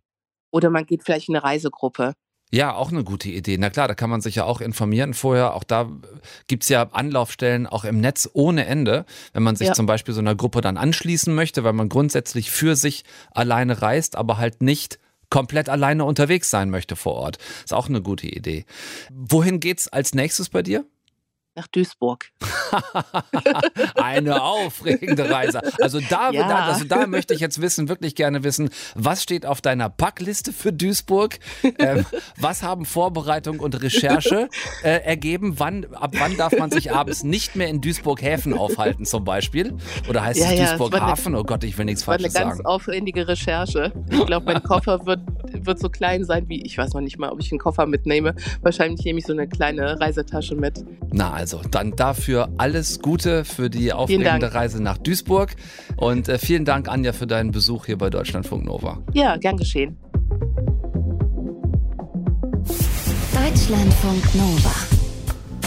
Oder 0.51 0.69
man 0.69 0.86
geht 0.86 1.03
vielleicht 1.03 1.30
in 1.30 1.33
'ne 1.36 1.44
Reisegruppe. 1.44 2.13
Ja, 2.51 2.74
auch 2.74 2.90
'ne 2.92 3.04
gute 3.04 3.30
Idee. 3.30 3.57
Na 3.60 3.69
klar, 3.69 3.88
da 3.88 3.94
kann 3.94 4.10
man 4.10 4.22
sich 4.22 4.36
ja 4.36 4.44
auch 4.46 4.60
informieren 4.60 5.13
vorher. 5.13 5.54
Auch 5.54 5.63
da 5.63 5.88
gibt's 6.48 6.68
ja 6.69 6.81
Anlaufstellen 6.92 7.68
auch 7.68 7.84
im 7.86 8.01
Netz 8.01 8.28
ohne 8.34 8.66
Ende, 8.66 9.06
wenn 9.34 9.44
man 9.44 9.56
sich 9.56 9.68
Ja. 9.68 9.74
zum 9.75 9.86
Beispiel 9.86 10.16
so 10.16 10.22
'ner 10.22 10.34
Gruppe 10.36 10.62
dann 10.62 10.78
anschließen 10.78 11.34
möchte, 11.36 11.63
weil 11.63 11.74
man 11.74 11.90
grundsätzlich 11.90 12.50
für 12.50 12.75
sich 12.75 13.04
alleine 13.31 13.84
reist, 13.84 14.16
aber 14.16 14.38
halt 14.40 14.63
nicht 14.63 14.98
komplett 15.30 15.69
alleine 15.69 16.06
unterwegs 16.06 16.50
sein 16.50 16.72
möchte 16.72 16.96
vor 16.96 17.13
Ort. 17.13 17.38
Ist 17.63 17.74
auch 17.74 17.88
'ne 17.88 18.01
gute 18.01 18.25
Idee. 18.28 18.66
Wohin 19.13 19.60
geht's 19.60 19.88
als 19.88 20.16
Nächstes 20.16 20.50
bei 20.50 20.63
dir? 20.63 20.86
Nach 21.56 21.68
Duisburg. 21.68 22.31
Eine 23.95 24.42
aufregende 24.42 25.30
Reise. 25.30 25.62
Also 25.81 26.00
da, 26.00 26.31
Ja. 26.31 26.48
da, 26.48 26.56
also 26.66 26.86
da 26.86 27.07
möchte 27.07 27.33
ich 27.33 27.39
jetzt 27.39 27.62
wissen, 27.62 27.89
wirklich 27.89 28.16
gerne 28.16 28.44
wissen, 28.44 28.69
was 28.95 29.24
steht 29.24 29.45
auf 29.45 29.62
deiner 29.62 29.89
Packliste 29.89 30.54
für 30.54 30.71
Duisburg? 30.74 31.39
Ähm, 31.80 32.06
was 32.38 32.63
haben 32.63 32.86
Vorbereitung 32.86 33.60
und 33.60 33.81
Recherche 33.81 34.50
äh, 34.83 35.00
ergeben? 35.04 35.60
Wann, 35.60 35.86
ab 35.94 36.12
wann 36.18 36.38
darf 36.38 36.57
man 36.57 36.71
sich 36.71 36.92
abends 36.92 37.24
nicht 37.24 37.56
mehr 37.56 37.68
in 37.68 37.81
Duisburg-Häfen 37.81 38.54
aufhalten 38.54 39.06
zum 39.06 39.24
Beispiel? 39.24 39.74
Oder 40.07 40.24
heißt 40.24 40.39
Ja, 40.39 40.51
es 40.51 40.57
ja, 40.57 40.63
es 40.65 40.72
war 40.72 40.77
Duisburg-Hafen? 40.89 41.36
Oh 41.36 41.44
Gott, 41.44 41.63
ich 41.63 41.77
will 41.77 41.86
nichts 41.86 42.01
Das 42.01 42.07
war 42.07 42.15
'ne 42.15 42.22
Falsches 42.24 42.33
ganz 42.33 42.57
sagen. 42.57 42.65
aufwendige 42.68 43.27
Recherche. 43.27 43.92
Ich 44.12 44.25
glaube, 44.25 44.45
mein 44.45 44.63
Koffer 44.63 45.06
wird 45.06 45.19
wird 45.51 45.80
so 45.80 45.89
klein 45.89 46.24
sein 46.25 46.48
wie 46.48 46.62
ich 46.63 46.77
weiß 46.77 46.94
noch 46.94 47.01
nicht 47.01 47.18
mal, 47.18 47.31
ob 47.31 47.39
ich 47.39 47.51
'n 47.51 47.57
Koffer 47.57 47.86
mitnehme. 47.86 48.36
Wahrscheinlich 48.62 49.04
nehme 49.04 49.19
ich 49.19 49.25
so 49.25 49.33
'ne 49.33 49.48
kleine 49.48 50.00
Reisetasche 50.00 50.56
mit. 50.56 50.83
Na 51.12 51.31
also, 51.33 51.62
dann 51.72 51.95
dafür 51.95 52.50
alles 52.59 53.00
Gute 53.00 53.45
für 53.45 53.69
die 53.69 53.94
aufregende. 53.94 54.53
Reise 54.53 54.81
nach 54.81 54.97
Duisburg. 54.97 55.56
Und 55.97 56.27
äh, 56.27 56.38
vielen 56.38 56.65
Dank, 56.65 56.88
Anja, 56.88 57.13
für 57.13 57.27
deinen 57.27 57.51
Besuch 57.51 57.86
hier 57.86 57.98
bei 57.98 58.10
Deutschlandfunk 58.10 58.65
Nova. 58.65 59.01
Ja, 59.13 59.38
gern 59.38 59.57
geschehen. 59.57 59.98
Deutschlandfunk 63.34 64.36
Nova. 64.36 64.75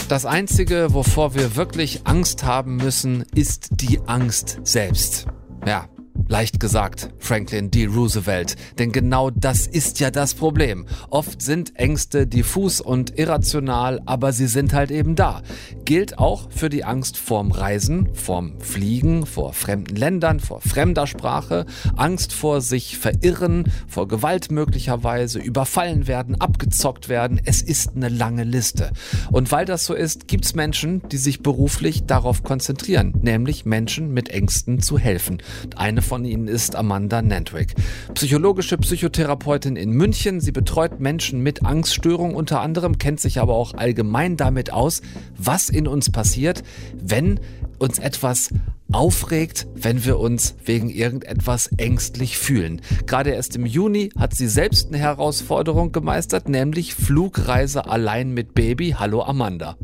Das 0.09 0.25
Einzige, 0.25 0.93
wovor 0.93 1.33
wir 1.33 1.55
wirklich 1.55 2.01
Angst 2.05 2.43
haben 2.43 2.75
müssen, 2.75 3.25
ist 3.33 3.69
die 3.71 3.99
Angst 4.05 4.59
selbst. 4.63 5.25
Ja, 5.65 5.87
leicht 6.33 6.59
gesagt, 6.59 7.09
Franklin 7.19 7.69
D. 7.69 7.85
Roosevelt. 7.85 8.55
Denn 8.79 8.91
genau 8.91 9.29
das 9.29 9.67
ist 9.67 9.99
ja 9.99 10.09
das 10.09 10.33
Problem. 10.33 10.87
Oft 11.11 11.43
sind 11.43 11.75
Ängste 11.75 12.25
diffus 12.25 12.81
und 12.81 13.19
irrational, 13.19 14.01
aber 14.07 14.33
sie 14.33 14.47
sind 14.47 14.73
halt 14.73 14.89
eben 14.89 15.15
da. 15.15 15.43
Gilt 15.85 16.17
auch 16.17 16.49
für 16.49 16.69
die 16.69 16.85
Angst 16.85 17.17
vorm 17.17 17.51
Reisen, 17.51 18.15
vorm 18.15 18.59
Fliegen, 18.59 19.27
vor 19.27 19.53
fremden 19.53 19.95
Ländern, 19.95 20.39
vor 20.39 20.59
fremder 20.59 21.05
Sprache, 21.05 21.67
Angst 21.97 22.33
vor 22.33 22.61
sich 22.61 22.97
verirren, 22.97 23.71
vor 23.87 24.07
Gewalt 24.07 24.49
möglicherweise, 24.49 25.37
überfallen 25.37 26.07
werden, 26.07 26.41
abgezockt 26.41 27.09
werden. 27.09 27.39
Es 27.45 27.61
ist 27.61 27.95
eine 27.95 28.09
lange 28.09 28.43
Liste. 28.43 28.89
Und 29.31 29.51
weil 29.51 29.65
das 29.65 29.85
so 29.85 29.93
ist, 29.93 30.27
gibt's 30.27 30.55
Menschen, 30.55 31.07
die 31.09 31.17
sich 31.17 31.43
beruflich 31.43 32.07
darauf 32.07 32.41
konzentrieren, 32.41 33.13
nämlich 33.21 33.65
Menschen 33.65 34.11
mit 34.11 34.29
Ängsten 34.29 34.81
zu 34.81 34.97
helfen. 34.97 35.37
Eine 35.75 36.01
von 36.01 36.22
ihnen 36.25 36.47
ist 36.47 36.75
Amanda 36.75 37.21
Nantwick. 37.21 37.75
Psychologische 38.13 38.77
Psychotherapeutin 38.77 39.75
in 39.75 39.91
München. 39.91 40.41
Sie 40.41 40.51
betreut 40.51 40.99
Menschen 40.99 41.41
mit 41.41 41.65
Angststörung 41.65 42.35
unter 42.35 42.61
anderem, 42.61 42.97
kennt 42.97 43.19
sich 43.19 43.39
aber 43.39 43.55
auch 43.55 43.73
allgemein 43.73 44.37
damit 44.37 44.71
aus, 44.71 45.01
was 45.37 45.69
in 45.69 45.87
uns 45.87 46.11
passiert, 46.11 46.63
wenn 47.01 47.39
uns 47.79 47.99
etwas 47.99 48.49
aufregt, 48.91 49.67
wenn 49.75 50.05
wir 50.05 50.19
uns 50.19 50.55
wegen 50.65 50.89
irgendetwas 50.89 51.67
ängstlich 51.77 52.37
fühlen. 52.37 52.81
Gerade 53.05 53.31
erst 53.31 53.55
im 53.55 53.65
Juni 53.65 54.09
hat 54.17 54.35
sie 54.35 54.47
selbst 54.47 54.89
eine 54.89 54.97
Herausforderung 54.97 55.91
gemeistert, 55.91 56.47
nämlich 56.47 56.93
Flugreise 56.93 57.87
allein 57.87 58.33
mit 58.33 58.53
Baby. 58.53 58.95
Hallo 58.97 59.23
Amanda. 59.23 59.77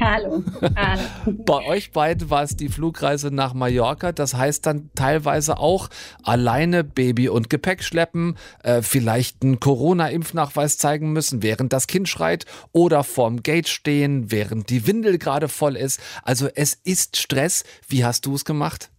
Hallo. 0.00 0.42
Hallo. 0.76 1.02
Bei 1.26 1.66
euch 1.66 1.92
beiden 1.92 2.30
war 2.30 2.42
es 2.42 2.56
die 2.56 2.68
Flugreise 2.68 3.30
nach 3.30 3.54
Mallorca. 3.54 4.12
Das 4.12 4.34
heißt 4.34 4.66
dann 4.66 4.90
teilweise 4.94 5.58
auch 5.58 5.88
alleine 6.22 6.84
Baby 6.84 7.28
und 7.28 7.48
Gepäck 7.50 7.82
schleppen, 7.84 8.36
äh, 8.62 8.82
vielleicht 8.82 9.42
einen 9.42 9.60
Corona-Impfnachweis 9.60 10.78
zeigen 10.78 11.12
müssen, 11.12 11.42
während 11.42 11.72
das 11.72 11.86
Kind 11.86 12.08
schreit 12.08 12.46
oder 12.72 13.04
vorm 13.04 13.42
Gate 13.42 13.68
stehen, 13.68 14.30
während 14.30 14.70
die 14.70 14.86
Windel 14.86 15.18
gerade 15.18 15.48
voll 15.48 15.76
ist. 15.76 16.00
Also 16.22 16.48
es 16.54 16.74
ist 16.84 17.16
Stress. 17.16 17.64
Wie 17.88 18.04
hast 18.04 18.26
du 18.26 18.34
es 18.34 18.44
gemacht? 18.44 18.91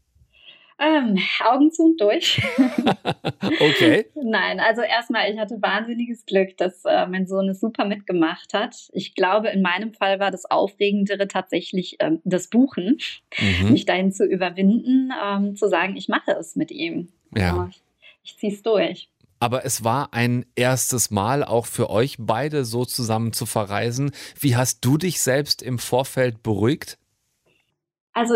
Ähm, 0.80 1.18
Augen 1.44 1.72
zu 1.72 1.84
und 1.84 2.01
durch. 2.01 2.42
okay. 3.60 4.06
Nein, 4.15 4.60
also 4.60 4.82
erstmal, 4.82 5.32
ich 5.32 5.38
hatte 5.38 5.62
wahnsinniges 5.62 6.25
Glück, 6.25 6.58
dass 6.58 6.84
äh, 6.86 7.06
mein 7.08 7.27
Sohn 7.27 7.50
es 7.50 7.60
super 7.60 7.86
mitgemacht 7.86 8.53
hat. 8.53 8.75
Ich 8.92 9.15
glaube, 9.15 9.50
in 9.50 9.62
meinem 9.62 9.94
Fall 9.94 10.20
war 10.20 10.32
das 10.32 10.46
Aufregendere 10.50 11.27
tatsächlich 11.27 11.98
ähm, 12.00 12.22
das 12.24 12.48
Buchen, 12.48 12.98
mhm. 13.39 13.72
mich 13.72 13.86
dahin 13.86 14.12
zu 14.12 14.25
überwinden, 14.25 15.12
ähm, 15.24 15.56
zu 15.56 15.70
sagen, 15.70 15.96
ich 15.96 16.08
mache 16.08 16.32
es 16.32 16.56
mit 16.56 16.72
ihm. 16.72 17.10
Ja. 17.36 17.70
Ich, 17.70 17.84
ich 18.24 18.38
ziehe 18.38 18.53
es 18.53 18.63
durch. 18.63 19.10
Aber 19.39 19.65
es 19.65 19.84
war 19.84 20.13
ein 20.13 20.46
erstes 20.56 21.12
Mal 21.12 21.44
auch 21.44 21.65
für 21.65 21.89
euch 21.89 22.15
beide 22.18 22.63
so 22.63 22.86
zusammen 22.86 23.34
zu 23.34 23.46
verreisen. 23.46 24.12
Wie 24.39 24.56
hast 24.56 24.86
du 24.86 24.98
dich 24.98 25.22
selbst 25.22 25.62
im 25.62 25.80
Vorfeld 25.80 26.44
beruhigt? 26.44 26.98
Also 28.13 28.36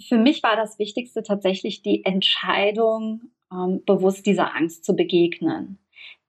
für 0.00 0.18
mich 0.18 0.42
war 0.42 0.56
das 0.56 0.78
Wichtigste 0.78 1.22
tatsächlich 1.22 1.82
die 1.82 2.04
Entscheidung, 2.04 3.30
ähm, 3.52 3.82
bewusst 3.84 4.26
dieser 4.26 4.54
Angst 4.54 4.84
zu 4.84 4.94
begegnen. 4.94 5.78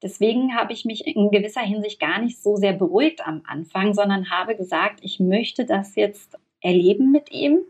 Deswegen 0.02 0.56
habe 0.56 0.74
ich 0.74 0.86
mich 0.86 1.08
in 1.08 1.32
gewisser 1.32 1.62
Hinsicht 1.62 2.00
gar 2.00 2.22
nicht 2.22 2.42
so 2.42 2.56
sehr 2.56 2.74
beruhigt 2.74 3.26
am 3.26 3.42
Anfang, 3.48 3.94
sondern 3.94 4.30
habe 4.30 4.56
gesagt, 4.56 5.00
ich 5.02 5.20
möchte 5.20 5.66
das 5.66 5.96
jetzt 5.96 6.38
erleben 6.62 7.12
mit 7.12 7.32
ihm 7.32 7.62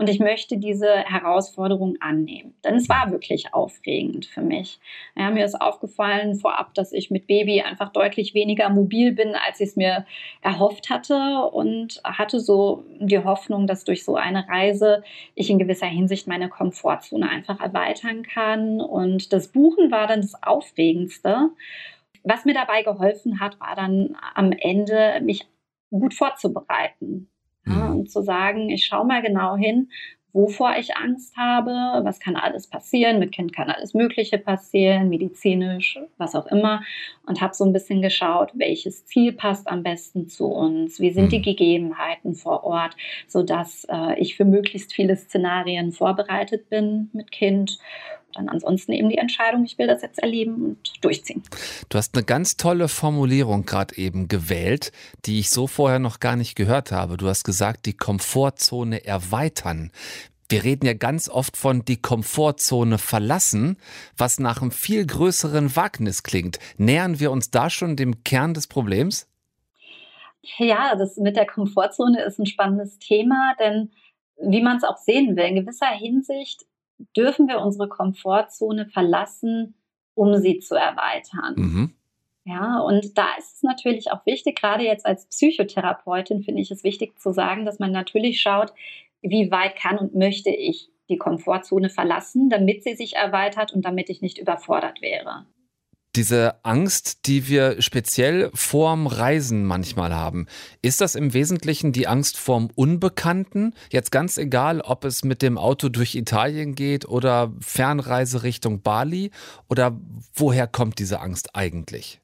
und 0.00 0.08
ich 0.08 0.18
möchte 0.18 0.56
diese 0.56 0.88
Herausforderung 0.88 1.96
annehmen. 2.00 2.54
Denn 2.64 2.76
es 2.76 2.88
war 2.88 3.10
wirklich 3.10 3.52
aufregend 3.52 4.24
für 4.24 4.40
mich. 4.40 4.80
Ja, 5.14 5.30
mir 5.30 5.44
ist 5.44 5.60
aufgefallen 5.60 6.36
vorab, 6.36 6.72
dass 6.72 6.94
ich 6.94 7.10
mit 7.10 7.26
Baby 7.26 7.60
einfach 7.60 7.92
deutlich 7.92 8.32
weniger 8.32 8.70
mobil 8.70 9.12
bin, 9.12 9.34
als 9.34 9.60
ich 9.60 9.68
es 9.68 9.76
mir 9.76 10.06
erhofft 10.40 10.88
hatte 10.88 11.50
und 11.52 12.00
hatte 12.02 12.40
so 12.40 12.82
die 12.98 13.22
Hoffnung, 13.22 13.66
dass 13.66 13.84
durch 13.84 14.02
so 14.02 14.16
eine 14.16 14.48
Reise 14.48 15.02
ich 15.34 15.50
in 15.50 15.58
gewisser 15.58 15.88
Hinsicht 15.88 16.26
meine 16.26 16.48
Komfortzone 16.48 17.28
einfach 17.28 17.60
erweitern 17.60 18.22
kann. 18.22 18.80
Und 18.80 19.34
das 19.34 19.48
Buchen 19.48 19.90
war 19.90 20.06
dann 20.06 20.22
das 20.22 20.42
Aufregendste. 20.42 21.50
Was 22.22 22.46
mir 22.46 22.54
dabei 22.54 22.84
geholfen 22.84 23.38
hat, 23.38 23.60
war 23.60 23.76
dann 23.76 24.16
am 24.34 24.52
Ende, 24.52 25.20
mich 25.22 25.46
gut 25.90 26.14
vorzubereiten. 26.14 27.28
Ja, 27.66 27.72
mhm. 27.72 28.00
und 28.00 28.10
zu 28.10 28.22
sagen, 28.22 28.70
ich 28.70 28.86
schaue 28.86 29.06
mal 29.06 29.22
genau 29.22 29.56
hin, 29.56 29.88
wovor 30.32 30.76
ich 30.78 30.96
Angst 30.96 31.36
habe, 31.36 31.70
was 32.04 32.20
kann 32.20 32.36
alles 32.36 32.68
passieren, 32.68 33.18
mit 33.18 33.32
Kind 33.32 33.52
kann 33.52 33.68
alles 33.68 33.94
Mögliche 33.94 34.38
passieren, 34.38 35.08
medizinisch, 35.08 35.98
was 36.18 36.34
auch 36.34 36.46
immer, 36.46 36.82
und 37.26 37.40
habe 37.40 37.54
so 37.54 37.64
ein 37.64 37.72
bisschen 37.72 38.00
geschaut, 38.00 38.52
welches 38.54 39.06
Ziel 39.06 39.32
passt 39.32 39.68
am 39.68 39.82
besten 39.82 40.28
zu 40.28 40.46
uns, 40.46 41.00
wie 41.00 41.10
sind 41.10 41.32
die 41.32 41.38
mhm. 41.38 41.42
Gegebenheiten 41.42 42.34
vor 42.34 42.64
Ort, 42.64 42.96
sodass 43.26 43.86
äh, 43.90 44.18
ich 44.20 44.36
für 44.36 44.44
möglichst 44.44 44.92
viele 44.92 45.16
Szenarien 45.16 45.92
vorbereitet 45.92 46.68
bin 46.68 47.10
mit 47.12 47.32
Kind 47.32 47.78
dann 48.34 48.48
ansonsten 48.48 48.92
eben 48.92 49.08
die 49.08 49.18
Entscheidung, 49.18 49.64
ich 49.64 49.78
will 49.78 49.86
das 49.86 50.02
jetzt 50.02 50.18
erleben 50.18 50.62
und 50.62 51.04
durchziehen. 51.04 51.42
Du 51.88 51.98
hast 51.98 52.14
eine 52.14 52.24
ganz 52.24 52.56
tolle 52.56 52.88
Formulierung 52.88 53.66
gerade 53.66 53.96
eben 53.96 54.28
gewählt, 54.28 54.92
die 55.26 55.40
ich 55.40 55.50
so 55.50 55.66
vorher 55.66 55.98
noch 55.98 56.20
gar 56.20 56.36
nicht 56.36 56.54
gehört 56.54 56.92
habe. 56.92 57.16
Du 57.16 57.28
hast 57.28 57.44
gesagt, 57.44 57.86
die 57.86 57.96
Komfortzone 57.96 59.04
erweitern. 59.04 59.90
Wir 60.48 60.64
reden 60.64 60.84
ja 60.84 60.94
ganz 60.94 61.28
oft 61.28 61.56
von 61.56 61.84
die 61.84 62.02
Komfortzone 62.02 62.98
verlassen, 62.98 63.76
was 64.16 64.40
nach 64.40 64.60
einem 64.60 64.72
viel 64.72 65.06
größeren 65.06 65.76
Wagnis 65.76 66.24
klingt. 66.24 66.58
Nähern 66.76 67.20
wir 67.20 67.30
uns 67.30 67.52
da 67.52 67.70
schon 67.70 67.94
dem 67.94 68.24
Kern 68.24 68.52
des 68.52 68.66
Problems? 68.66 69.28
Ja, 70.58 70.96
das 70.96 71.18
mit 71.18 71.36
der 71.36 71.46
Komfortzone 71.46 72.22
ist 72.24 72.40
ein 72.40 72.46
spannendes 72.46 72.98
Thema, 72.98 73.54
denn 73.60 73.92
wie 74.42 74.62
man 74.62 74.78
es 74.78 74.84
auch 74.84 74.96
sehen 74.96 75.36
will, 75.36 75.44
in 75.44 75.54
gewisser 75.54 75.90
Hinsicht 75.90 76.64
dürfen 77.16 77.48
wir 77.48 77.60
unsere 77.60 77.88
Komfortzone 77.88 78.86
verlassen, 78.86 79.74
um 80.14 80.36
sie 80.36 80.58
zu 80.58 80.74
erweitern. 80.74 81.54
Mhm. 81.56 81.94
Ja, 82.44 82.80
und 82.80 83.16
da 83.18 83.26
ist 83.38 83.56
es 83.56 83.62
natürlich 83.62 84.10
auch 84.10 84.24
wichtig, 84.26 84.58
gerade 84.58 84.84
jetzt 84.84 85.06
als 85.06 85.26
Psychotherapeutin 85.26 86.42
finde 86.42 86.62
ich 86.62 86.70
es 86.70 86.84
wichtig 86.84 87.18
zu 87.20 87.32
sagen, 87.32 87.64
dass 87.64 87.78
man 87.78 87.92
natürlich 87.92 88.40
schaut, 88.40 88.72
wie 89.22 89.50
weit 89.50 89.76
kann 89.76 89.98
und 89.98 90.14
möchte 90.14 90.50
ich 90.50 90.90
die 91.08 91.18
Komfortzone 91.18 91.90
verlassen, 91.90 92.48
damit 92.48 92.82
sie 92.82 92.94
sich 92.94 93.16
erweitert 93.16 93.72
und 93.72 93.84
damit 93.84 94.08
ich 94.08 94.22
nicht 94.22 94.38
überfordert 94.38 95.02
wäre 95.02 95.46
diese 96.16 96.64
Angst, 96.64 97.26
die 97.26 97.48
wir 97.48 97.80
speziell 97.80 98.50
vorm 98.54 99.06
Reisen 99.06 99.64
manchmal 99.64 100.14
haben, 100.14 100.46
ist 100.82 101.00
das 101.00 101.14
im 101.14 101.34
Wesentlichen 101.34 101.92
die 101.92 102.08
Angst 102.08 102.36
vorm 102.36 102.68
Unbekannten? 102.74 103.74
Jetzt 103.90 104.10
ganz 104.10 104.36
egal, 104.38 104.80
ob 104.80 105.04
es 105.04 105.24
mit 105.24 105.42
dem 105.42 105.58
Auto 105.58 105.88
durch 105.88 106.14
Italien 106.14 106.74
geht 106.74 107.08
oder 107.08 107.52
Fernreise 107.60 108.42
Richtung 108.42 108.82
Bali 108.82 109.30
oder 109.68 109.98
woher 110.34 110.66
kommt 110.66 110.98
diese 110.98 111.20
Angst 111.20 111.54
eigentlich? 111.54 112.20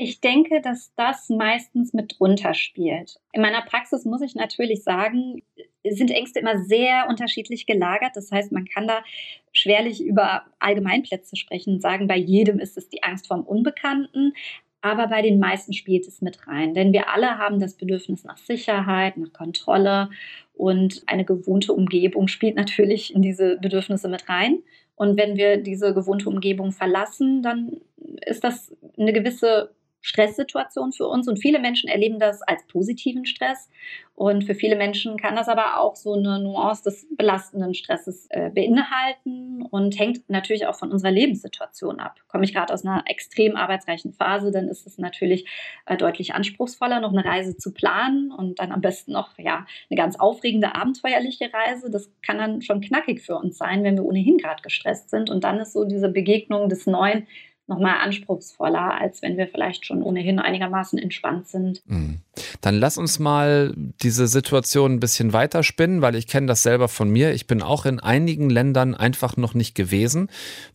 Ich 0.00 0.20
denke, 0.20 0.60
dass 0.62 0.92
das 0.94 1.28
meistens 1.28 1.92
mit 1.92 2.16
drunter 2.18 2.54
spielt. 2.54 3.18
In 3.32 3.42
meiner 3.42 3.62
Praxis 3.62 4.04
muss 4.04 4.22
ich 4.22 4.36
natürlich 4.36 4.84
sagen, 4.84 5.42
sind 5.92 6.10
Ängste 6.10 6.40
immer 6.40 6.58
sehr 6.58 7.06
unterschiedlich 7.08 7.66
gelagert. 7.66 8.12
Das 8.14 8.30
heißt, 8.30 8.52
man 8.52 8.66
kann 8.66 8.86
da 8.86 9.02
schwerlich 9.52 10.02
über 10.02 10.42
Allgemeinplätze 10.58 11.36
sprechen 11.36 11.74
und 11.74 11.82
sagen, 11.82 12.06
bei 12.06 12.16
jedem 12.16 12.58
ist 12.58 12.76
es 12.76 12.88
die 12.88 13.02
Angst 13.02 13.26
vorm 13.26 13.42
Unbekannten. 13.42 14.32
Aber 14.80 15.08
bei 15.08 15.22
den 15.22 15.40
meisten 15.40 15.72
spielt 15.72 16.06
es 16.06 16.22
mit 16.22 16.46
rein. 16.46 16.72
Denn 16.72 16.92
wir 16.92 17.08
alle 17.08 17.38
haben 17.38 17.58
das 17.58 17.74
Bedürfnis 17.74 18.24
nach 18.24 18.38
Sicherheit, 18.38 19.16
nach 19.16 19.32
Kontrolle 19.32 20.10
und 20.54 21.02
eine 21.06 21.24
gewohnte 21.24 21.72
Umgebung 21.72 22.28
spielt 22.28 22.54
natürlich 22.56 23.14
in 23.14 23.22
diese 23.22 23.58
Bedürfnisse 23.58 24.08
mit 24.08 24.28
rein. 24.28 24.62
Und 24.94 25.16
wenn 25.16 25.36
wir 25.36 25.58
diese 25.58 25.94
gewohnte 25.94 26.28
Umgebung 26.28 26.72
verlassen, 26.72 27.42
dann 27.42 27.80
ist 28.26 28.44
das 28.44 28.74
eine 28.96 29.12
gewisse 29.12 29.70
Stresssituation 30.00 30.92
für 30.92 31.06
uns 31.06 31.28
und 31.28 31.38
viele 31.38 31.58
Menschen 31.58 31.88
erleben 31.88 32.18
das 32.18 32.42
als 32.42 32.66
positiven 32.66 33.26
Stress 33.26 33.68
und 34.18 34.42
für 34.42 34.56
viele 34.56 34.74
Menschen 34.74 35.16
kann 35.16 35.36
das 35.36 35.48
aber 35.48 35.78
auch 35.78 35.94
so 35.94 36.14
eine 36.14 36.40
Nuance 36.40 36.82
des 36.82 37.06
belastenden 37.16 37.72
Stresses 37.72 38.26
äh, 38.30 38.50
beinhalten 38.50 39.62
und 39.62 39.96
hängt 39.96 40.28
natürlich 40.28 40.66
auch 40.66 40.74
von 40.74 40.90
unserer 40.90 41.12
Lebenssituation 41.12 42.00
ab. 42.00 42.16
Komme 42.26 42.44
ich 42.44 42.52
gerade 42.52 42.74
aus 42.74 42.84
einer 42.84 43.04
extrem 43.06 43.54
arbeitsreichen 43.54 44.12
Phase, 44.12 44.50
dann 44.50 44.66
ist 44.66 44.88
es 44.88 44.98
natürlich 44.98 45.46
äh, 45.86 45.96
deutlich 45.96 46.34
anspruchsvoller, 46.34 46.98
noch 46.98 47.12
eine 47.12 47.24
Reise 47.24 47.56
zu 47.56 47.72
planen 47.72 48.32
und 48.32 48.58
dann 48.58 48.72
am 48.72 48.80
besten 48.80 49.12
noch 49.12 49.38
ja 49.38 49.66
eine 49.88 49.96
ganz 49.96 50.18
aufregende 50.18 50.74
abenteuerliche 50.74 51.52
Reise. 51.52 51.88
Das 51.88 52.10
kann 52.20 52.38
dann 52.38 52.60
schon 52.60 52.80
knackig 52.80 53.22
für 53.22 53.36
uns 53.36 53.56
sein, 53.56 53.84
wenn 53.84 53.94
wir 53.94 54.04
ohnehin 54.04 54.38
gerade 54.38 54.62
gestresst 54.62 55.10
sind 55.10 55.30
und 55.30 55.44
dann 55.44 55.60
ist 55.60 55.72
so 55.72 55.84
diese 55.84 56.08
Begegnung 56.08 56.68
des 56.68 56.88
Neuen 56.88 57.28
nochmal 57.68 57.98
anspruchsvoller, 58.02 58.98
als 59.00 59.22
wenn 59.22 59.36
wir 59.36 59.46
vielleicht 59.46 59.86
schon 59.86 60.02
ohnehin 60.02 60.38
einigermaßen 60.38 60.98
entspannt 60.98 61.48
sind. 61.48 61.82
Mhm. 61.86 62.20
Dann 62.60 62.76
lass 62.76 62.98
uns 62.98 63.18
mal 63.18 63.74
diese 64.02 64.26
Situation 64.26 64.92
ein 64.92 65.00
bisschen 65.00 65.32
weiterspinnen, 65.32 66.02
weil 66.02 66.14
ich 66.14 66.26
kenne 66.26 66.46
das 66.46 66.62
selber 66.62 66.88
von 66.88 67.10
mir. 67.10 67.32
Ich 67.34 67.46
bin 67.46 67.62
auch 67.62 67.84
in 67.84 68.00
einigen 68.00 68.48
Ländern 68.48 68.94
einfach 68.94 69.36
noch 69.36 69.54
nicht 69.54 69.74
gewesen, 69.74 70.28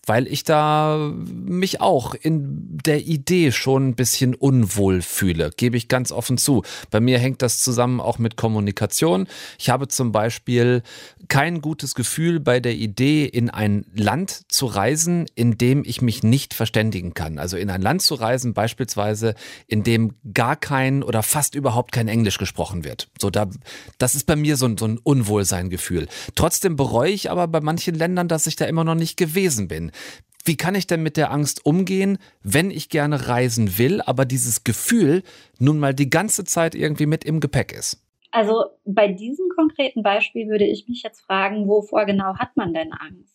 weil 0.05 0.27
ich 0.27 0.43
da 0.43 1.11
mich 1.25 1.81
auch 1.81 2.13
in 2.13 2.77
der 2.85 3.01
Idee 3.01 3.51
schon 3.51 3.89
ein 3.89 3.95
bisschen 3.95 4.35
unwohl 4.35 5.01
fühle, 5.01 5.51
gebe 5.55 5.77
ich 5.77 5.87
ganz 5.87 6.11
offen 6.11 6.37
zu. 6.37 6.63
Bei 6.91 6.99
mir 6.99 7.17
hängt 7.17 7.41
das 7.41 7.59
zusammen 7.59 7.99
auch 8.01 8.19
mit 8.19 8.35
Kommunikation. 8.35 9.27
Ich 9.57 9.69
habe 9.69 9.87
zum 9.87 10.11
Beispiel 10.11 10.83
kein 11.27 11.61
gutes 11.61 11.95
Gefühl 11.95 12.39
bei 12.39 12.59
der 12.59 12.75
Idee, 12.75 13.25
in 13.25 13.49
ein 13.49 13.85
Land 13.95 14.51
zu 14.51 14.65
reisen, 14.65 15.25
in 15.35 15.57
dem 15.57 15.83
ich 15.85 16.01
mich 16.01 16.23
nicht 16.23 16.53
verständigen 16.83 17.13
kann. 17.13 17.39
Also 17.39 17.57
in 17.57 17.69
ein 17.69 17.81
Land 17.81 18.01
zu 18.01 18.15
reisen, 18.15 18.53
beispielsweise, 18.53 19.35
in 19.67 19.83
dem 19.83 20.15
gar 20.33 20.55
kein 20.55 21.03
oder 21.03 21.23
fast 21.23 21.55
überhaupt 21.55 21.91
kein 21.91 22.07
Englisch 22.07 22.37
gesprochen 22.37 22.83
wird. 22.83 23.09
So, 23.19 23.29
da, 23.29 23.49
das 23.97 24.15
ist 24.15 24.25
bei 24.25 24.35
mir 24.35 24.57
so, 24.57 24.69
so 24.77 24.85
ein 24.85 24.97
Unwohlseingefühl. 24.97 26.07
Trotzdem 26.35 26.75
bereue 26.75 27.11
ich 27.11 27.31
aber 27.31 27.47
bei 27.47 27.61
manchen 27.61 27.95
Ländern, 27.95 28.27
dass 28.27 28.47
ich 28.47 28.55
da 28.55 28.65
immer 28.65 28.83
noch 28.83 28.95
nicht 28.95 29.17
gewesen 29.17 29.67
bin. 29.67 29.91
Wie 30.45 30.57
kann 30.57 30.75
ich 30.75 30.87
denn 30.87 31.01
mit 31.01 31.15
der 31.15 31.31
Angst 31.31 31.65
umgehen, 31.65 32.17
wenn 32.43 32.69
ich 32.69 32.89
gerne 32.89 33.29
reisen 33.29 33.77
will, 33.77 34.01
aber 34.01 34.25
dieses 34.25 34.65
Gefühl 34.65 35.23
nun 35.57 35.79
mal 35.79 35.93
die 35.93 36.09
ganze 36.09 36.43
Zeit 36.43 36.75
irgendwie 36.75 37.05
mit 37.05 37.23
im 37.23 37.39
Gepäck 37.39 37.71
ist? 37.71 38.01
Also 38.31 38.65
bei 38.83 39.07
diesem 39.07 39.45
konkreten 39.55 40.03
Beispiel 40.03 40.47
würde 40.47 40.65
ich 40.65 40.87
mich 40.89 41.01
jetzt 41.03 41.21
fragen, 41.21 41.67
wovor 41.67 42.05
genau 42.05 42.35
hat 42.39 42.57
man 42.57 42.73
denn 42.73 42.91
Angst? 42.91 43.32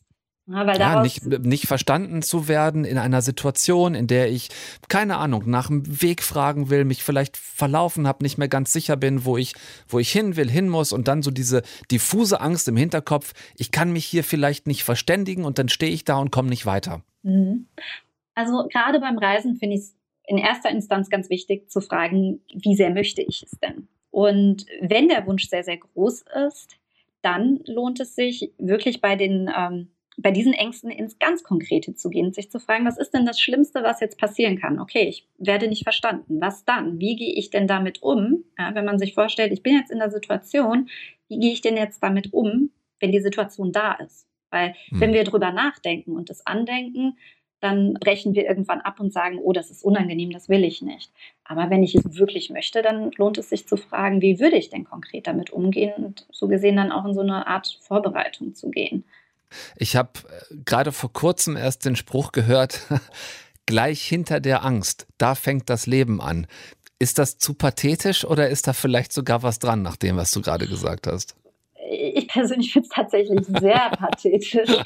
Ja, 0.50 1.02
nicht, 1.02 1.26
nicht 1.26 1.66
verstanden 1.66 2.22
zu 2.22 2.48
werden 2.48 2.86
in 2.86 2.96
einer 2.96 3.20
Situation, 3.20 3.94
in 3.94 4.06
der 4.06 4.30
ich, 4.30 4.48
keine 4.88 5.18
Ahnung, 5.18 5.42
nach 5.46 5.66
dem 5.66 6.00
Weg 6.02 6.22
fragen 6.22 6.70
will, 6.70 6.86
mich 6.86 7.02
vielleicht 7.02 7.36
verlaufen 7.36 8.08
habe, 8.08 8.24
nicht 8.24 8.38
mehr 8.38 8.48
ganz 8.48 8.72
sicher 8.72 8.96
bin, 8.96 9.26
wo 9.26 9.36
ich, 9.36 9.54
wo 9.88 9.98
ich 9.98 10.10
hin 10.10 10.36
will, 10.36 10.48
hin 10.50 10.70
muss 10.70 10.92
und 10.92 11.06
dann 11.06 11.22
so 11.22 11.30
diese 11.30 11.62
diffuse 11.90 12.40
Angst 12.40 12.66
im 12.66 12.78
Hinterkopf, 12.78 13.34
ich 13.56 13.72
kann 13.72 13.92
mich 13.92 14.06
hier 14.06 14.24
vielleicht 14.24 14.66
nicht 14.66 14.84
verständigen 14.84 15.44
und 15.44 15.58
dann 15.58 15.68
stehe 15.68 15.92
ich 15.92 16.04
da 16.04 16.16
und 16.16 16.30
komme 16.30 16.48
nicht 16.48 16.64
weiter. 16.64 17.02
Mhm. 17.22 17.66
Also 18.34 18.68
gerade 18.72 19.00
beim 19.00 19.18
Reisen 19.18 19.56
finde 19.56 19.76
ich 19.76 19.82
es 19.82 19.94
in 20.26 20.38
erster 20.38 20.70
Instanz 20.70 21.10
ganz 21.10 21.28
wichtig 21.28 21.70
zu 21.70 21.82
fragen, 21.82 22.40
wie 22.54 22.74
sehr 22.74 22.90
möchte 22.90 23.20
ich 23.20 23.42
es 23.42 23.58
denn? 23.60 23.88
Und 24.10 24.64
wenn 24.80 25.08
der 25.08 25.26
Wunsch 25.26 25.48
sehr, 25.48 25.62
sehr 25.62 25.76
groß 25.76 26.24
ist, 26.46 26.76
dann 27.20 27.60
lohnt 27.66 28.00
es 28.00 28.14
sich 28.14 28.52
wirklich 28.58 29.00
bei 29.00 29.16
den 29.16 29.50
ähm, 29.54 29.88
bei 30.20 30.32
diesen 30.32 30.52
Ängsten 30.52 30.90
ins 30.90 31.18
ganz 31.20 31.44
Konkrete 31.44 31.94
zu 31.94 32.10
gehen, 32.10 32.32
sich 32.32 32.50
zu 32.50 32.58
fragen, 32.58 32.84
was 32.84 32.98
ist 32.98 33.14
denn 33.14 33.24
das 33.24 33.40
Schlimmste, 33.40 33.84
was 33.84 34.00
jetzt 34.00 34.18
passieren 34.18 34.58
kann? 34.58 34.80
Okay, 34.80 35.04
ich 35.04 35.28
werde 35.38 35.68
nicht 35.68 35.84
verstanden. 35.84 36.40
Was 36.40 36.64
dann? 36.64 36.98
Wie 36.98 37.14
gehe 37.14 37.34
ich 37.34 37.50
denn 37.50 37.68
damit 37.68 38.02
um? 38.02 38.44
Ja, 38.58 38.74
wenn 38.74 38.84
man 38.84 38.98
sich 38.98 39.14
vorstellt, 39.14 39.52
ich 39.52 39.62
bin 39.62 39.76
jetzt 39.76 39.92
in 39.92 40.00
der 40.00 40.10
Situation, 40.10 40.88
wie 41.28 41.38
gehe 41.38 41.52
ich 41.52 41.60
denn 41.60 41.76
jetzt 41.76 42.02
damit 42.02 42.32
um, 42.32 42.70
wenn 42.98 43.12
die 43.12 43.20
Situation 43.20 43.70
da 43.70 43.92
ist? 43.92 44.26
Weil 44.50 44.74
hm. 44.88 45.00
wenn 45.00 45.12
wir 45.12 45.22
drüber 45.22 45.52
nachdenken 45.52 46.16
und 46.16 46.30
das 46.30 46.44
andenken, 46.44 47.16
dann 47.60 47.94
brechen 47.94 48.34
wir 48.34 48.46
irgendwann 48.46 48.80
ab 48.80 49.00
und 49.00 49.12
sagen, 49.12 49.38
oh, 49.38 49.52
das 49.52 49.70
ist 49.70 49.84
unangenehm, 49.84 50.30
das 50.30 50.48
will 50.48 50.64
ich 50.64 50.82
nicht. 50.82 51.12
Aber 51.44 51.70
wenn 51.70 51.82
ich 51.82 51.94
es 51.94 52.18
wirklich 52.18 52.50
möchte, 52.50 52.82
dann 52.82 53.10
lohnt 53.16 53.38
es 53.38 53.50
sich 53.50 53.66
zu 53.66 53.76
fragen, 53.76 54.20
wie 54.20 54.40
würde 54.40 54.56
ich 54.56 54.70
denn 54.70 54.84
konkret 54.84 55.26
damit 55.26 55.50
umgehen 55.50 56.04
und 56.04 56.26
so 56.30 56.48
gesehen 56.48 56.76
dann 56.76 56.92
auch 56.92 57.04
in 57.04 57.14
so 57.14 57.20
eine 57.20 57.46
Art 57.46 57.78
Vorbereitung 57.82 58.54
zu 58.54 58.70
gehen. 58.70 59.04
Ich 59.76 59.96
habe 59.96 60.10
äh, 60.28 60.56
gerade 60.64 60.92
vor 60.92 61.12
kurzem 61.12 61.56
erst 61.56 61.84
den 61.84 61.96
Spruch 61.96 62.32
gehört, 62.32 62.80
gleich 63.66 64.02
hinter 64.02 64.40
der 64.40 64.64
Angst, 64.64 65.06
da 65.18 65.34
fängt 65.34 65.68
das 65.70 65.86
Leben 65.86 66.20
an. 66.20 66.46
Ist 66.98 67.18
das 67.18 67.38
zu 67.38 67.54
pathetisch 67.54 68.24
oder 68.24 68.48
ist 68.48 68.66
da 68.66 68.72
vielleicht 68.72 69.12
sogar 69.12 69.42
was 69.42 69.58
dran, 69.58 69.82
nach 69.82 69.96
dem, 69.96 70.16
was 70.16 70.32
du 70.32 70.40
gerade 70.40 70.66
gesagt 70.66 71.06
hast? 71.06 71.36
Ich 71.90 72.28
persönlich 72.28 72.72
finde 72.72 72.88
es 72.88 72.94
tatsächlich 72.94 73.46
sehr 73.46 73.90
pathetisch, 73.98 74.76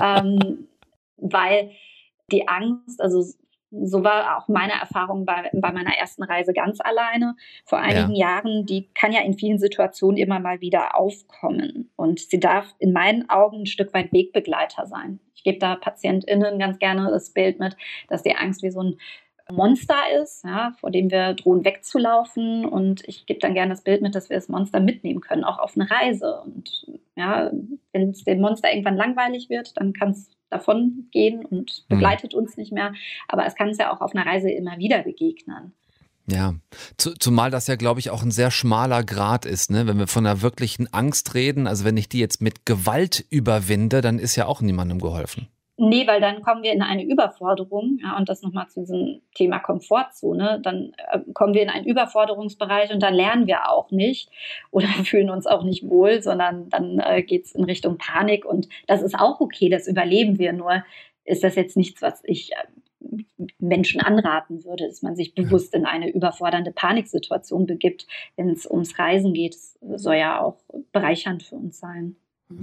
ähm, 0.00 0.68
weil 1.16 1.70
die 2.32 2.48
Angst, 2.48 3.00
also 3.00 3.24
so 3.70 4.02
war 4.02 4.38
auch 4.38 4.48
meine 4.48 4.72
Erfahrung 4.72 5.24
bei, 5.24 5.48
bei 5.52 5.72
meiner 5.72 5.96
ersten 5.96 6.22
Reise 6.22 6.52
ganz 6.52 6.80
alleine 6.80 7.36
vor 7.64 7.78
einigen 7.78 8.14
ja. 8.14 8.28
Jahren. 8.28 8.66
Die 8.66 8.88
kann 8.94 9.12
ja 9.12 9.20
in 9.20 9.34
vielen 9.34 9.58
Situationen 9.58 10.16
immer 10.16 10.40
mal 10.40 10.60
wieder 10.60 10.98
aufkommen. 10.98 11.90
Und 11.96 12.20
sie 12.20 12.40
darf 12.40 12.74
in 12.78 12.92
meinen 12.92 13.28
Augen 13.30 13.62
ein 13.62 13.66
Stück 13.66 13.94
weit 13.94 14.12
Wegbegleiter 14.12 14.86
sein. 14.86 15.20
Ich 15.34 15.44
gebe 15.44 15.58
da 15.58 15.76
PatientInnen 15.76 16.58
ganz 16.58 16.78
gerne 16.78 17.10
das 17.10 17.30
Bild 17.30 17.60
mit, 17.60 17.76
dass 18.08 18.22
die 18.22 18.34
Angst 18.34 18.62
wie 18.62 18.70
so 18.70 18.82
ein 18.82 18.96
Monster 19.50 19.96
ist, 20.22 20.44
ja, 20.44 20.72
vor 20.78 20.90
dem 20.90 21.10
wir 21.10 21.34
drohen 21.34 21.64
wegzulaufen. 21.64 22.64
Und 22.64 23.06
ich 23.08 23.26
gebe 23.26 23.40
dann 23.40 23.54
gerne 23.54 23.70
das 23.70 23.82
Bild 23.82 24.02
mit, 24.02 24.14
dass 24.14 24.30
wir 24.30 24.36
das 24.36 24.48
Monster 24.48 24.80
mitnehmen 24.80 25.20
können, 25.20 25.44
auch 25.44 25.58
auf 25.58 25.76
eine 25.76 25.90
Reise. 25.90 26.40
Und 26.44 26.86
ja, 27.16 27.50
wenn 27.92 28.10
es 28.10 28.24
dem 28.24 28.40
Monster 28.40 28.70
irgendwann 28.70 28.96
langweilig 28.96 29.48
wird, 29.48 29.76
dann 29.76 29.92
kann 29.92 30.10
es 30.10 30.30
davon 30.50 31.08
gehen 31.10 31.44
und 31.44 31.84
mhm. 31.88 31.94
begleitet 31.94 32.32
mhm. 32.32 32.40
uns 32.40 32.56
nicht 32.56 32.72
mehr. 32.72 32.92
Aber 33.28 33.46
es 33.46 33.54
kann 33.54 33.68
uns 33.68 33.78
ja 33.78 33.92
auch 33.92 34.00
auf 34.00 34.14
einer 34.14 34.26
Reise 34.26 34.50
immer 34.50 34.78
wieder 34.78 35.02
begegnen. 35.02 35.72
Ja, 36.26 36.54
zumal 36.96 37.50
das 37.50 37.66
ja, 37.66 37.74
glaube 37.74 37.98
ich, 37.98 38.10
auch 38.10 38.22
ein 38.22 38.30
sehr 38.30 38.50
schmaler 38.50 39.02
Grad 39.02 39.46
ist, 39.46 39.70
ne? 39.70 39.88
Wenn 39.88 39.98
wir 39.98 40.06
von 40.06 40.26
einer 40.26 40.42
wirklichen 40.42 40.92
Angst 40.92 41.34
reden, 41.34 41.66
also 41.66 41.84
wenn 41.84 41.96
ich 41.96 42.08
die 42.08 42.20
jetzt 42.20 42.40
mit 42.40 42.66
Gewalt 42.66 43.24
überwinde, 43.30 44.00
dann 44.00 44.18
ist 44.20 44.36
ja 44.36 44.46
auch 44.46 44.60
niemandem 44.60 45.00
geholfen. 45.00 45.48
Nee, 45.82 46.06
weil 46.06 46.20
dann 46.20 46.42
kommen 46.42 46.62
wir 46.62 46.74
in 46.74 46.82
eine 46.82 47.04
Überforderung. 47.04 47.98
Ja, 48.02 48.18
und 48.18 48.28
das 48.28 48.42
nochmal 48.42 48.68
zu 48.68 48.80
diesem 48.80 49.22
Thema 49.34 49.60
Komfortzone. 49.60 50.60
Dann 50.62 50.92
äh, 51.10 51.20
kommen 51.32 51.54
wir 51.54 51.62
in 51.62 51.70
einen 51.70 51.86
Überforderungsbereich 51.86 52.92
und 52.92 53.02
dann 53.02 53.14
lernen 53.14 53.46
wir 53.46 53.70
auch 53.70 53.90
nicht 53.90 54.30
oder 54.70 54.88
fühlen 55.04 55.30
uns 55.30 55.46
auch 55.46 55.64
nicht 55.64 55.88
wohl, 55.88 56.20
sondern 56.22 56.68
dann 56.68 56.98
äh, 56.98 57.22
geht 57.22 57.46
es 57.46 57.52
in 57.52 57.64
Richtung 57.64 57.96
Panik. 57.96 58.44
Und 58.44 58.68
das 58.88 59.00
ist 59.00 59.18
auch 59.18 59.40
okay, 59.40 59.70
das 59.70 59.88
überleben 59.88 60.38
wir. 60.38 60.52
Nur 60.52 60.84
ist 61.24 61.42
das 61.42 61.54
jetzt 61.54 61.78
nichts, 61.78 62.02
was 62.02 62.20
ich 62.24 62.52
äh, 62.52 63.16
Menschen 63.58 64.02
anraten 64.02 64.62
würde, 64.66 64.86
dass 64.86 65.00
man 65.00 65.16
sich 65.16 65.34
bewusst 65.34 65.74
in 65.74 65.86
eine 65.86 66.10
überfordernde 66.10 66.72
Paniksituation 66.72 67.64
begibt, 67.64 68.06
wenn 68.36 68.50
es 68.50 68.70
ums 68.70 68.98
Reisen 68.98 69.32
geht. 69.32 69.56
Das 69.80 70.02
soll 70.02 70.16
ja 70.16 70.42
auch 70.42 70.58
bereichernd 70.92 71.42
für 71.42 71.56
uns 71.56 71.78
sein. 71.78 72.16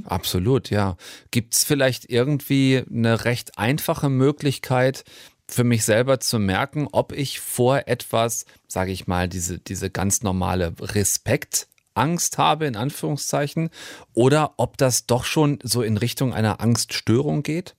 Absolut, 0.05 0.69
ja. 0.69 0.97
Gibt 1.31 1.53
es 1.53 1.63
vielleicht 1.63 2.09
irgendwie 2.09 2.83
eine 2.89 3.25
recht 3.25 3.57
einfache 3.57 4.09
Möglichkeit, 4.09 5.03
für 5.49 5.63
mich 5.63 5.85
selber 5.85 6.19
zu 6.19 6.39
merken, 6.39 6.87
ob 6.91 7.13
ich 7.13 7.39
vor 7.39 7.83
etwas, 7.87 8.45
sage 8.67 8.91
ich 8.91 9.07
mal, 9.07 9.29
diese, 9.29 9.59
diese 9.59 9.89
ganz 9.89 10.21
normale 10.21 10.73
Respektangst 10.79 12.37
habe, 12.37 12.65
in 12.65 12.75
Anführungszeichen, 12.75 13.69
oder 14.13 14.55
ob 14.57 14.77
das 14.77 15.05
doch 15.05 15.23
schon 15.23 15.59
so 15.63 15.81
in 15.81 15.97
Richtung 15.97 16.33
einer 16.33 16.59
Angststörung 16.59 17.43
geht? 17.43 17.75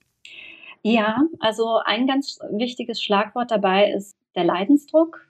Ja, 0.81 1.17
also 1.39 1.79
ein 1.85 2.07
ganz 2.07 2.39
wichtiges 2.51 3.03
Schlagwort 3.03 3.51
dabei 3.51 3.91
ist 3.91 4.15
der 4.35 4.45
Leidensdruck. 4.45 5.27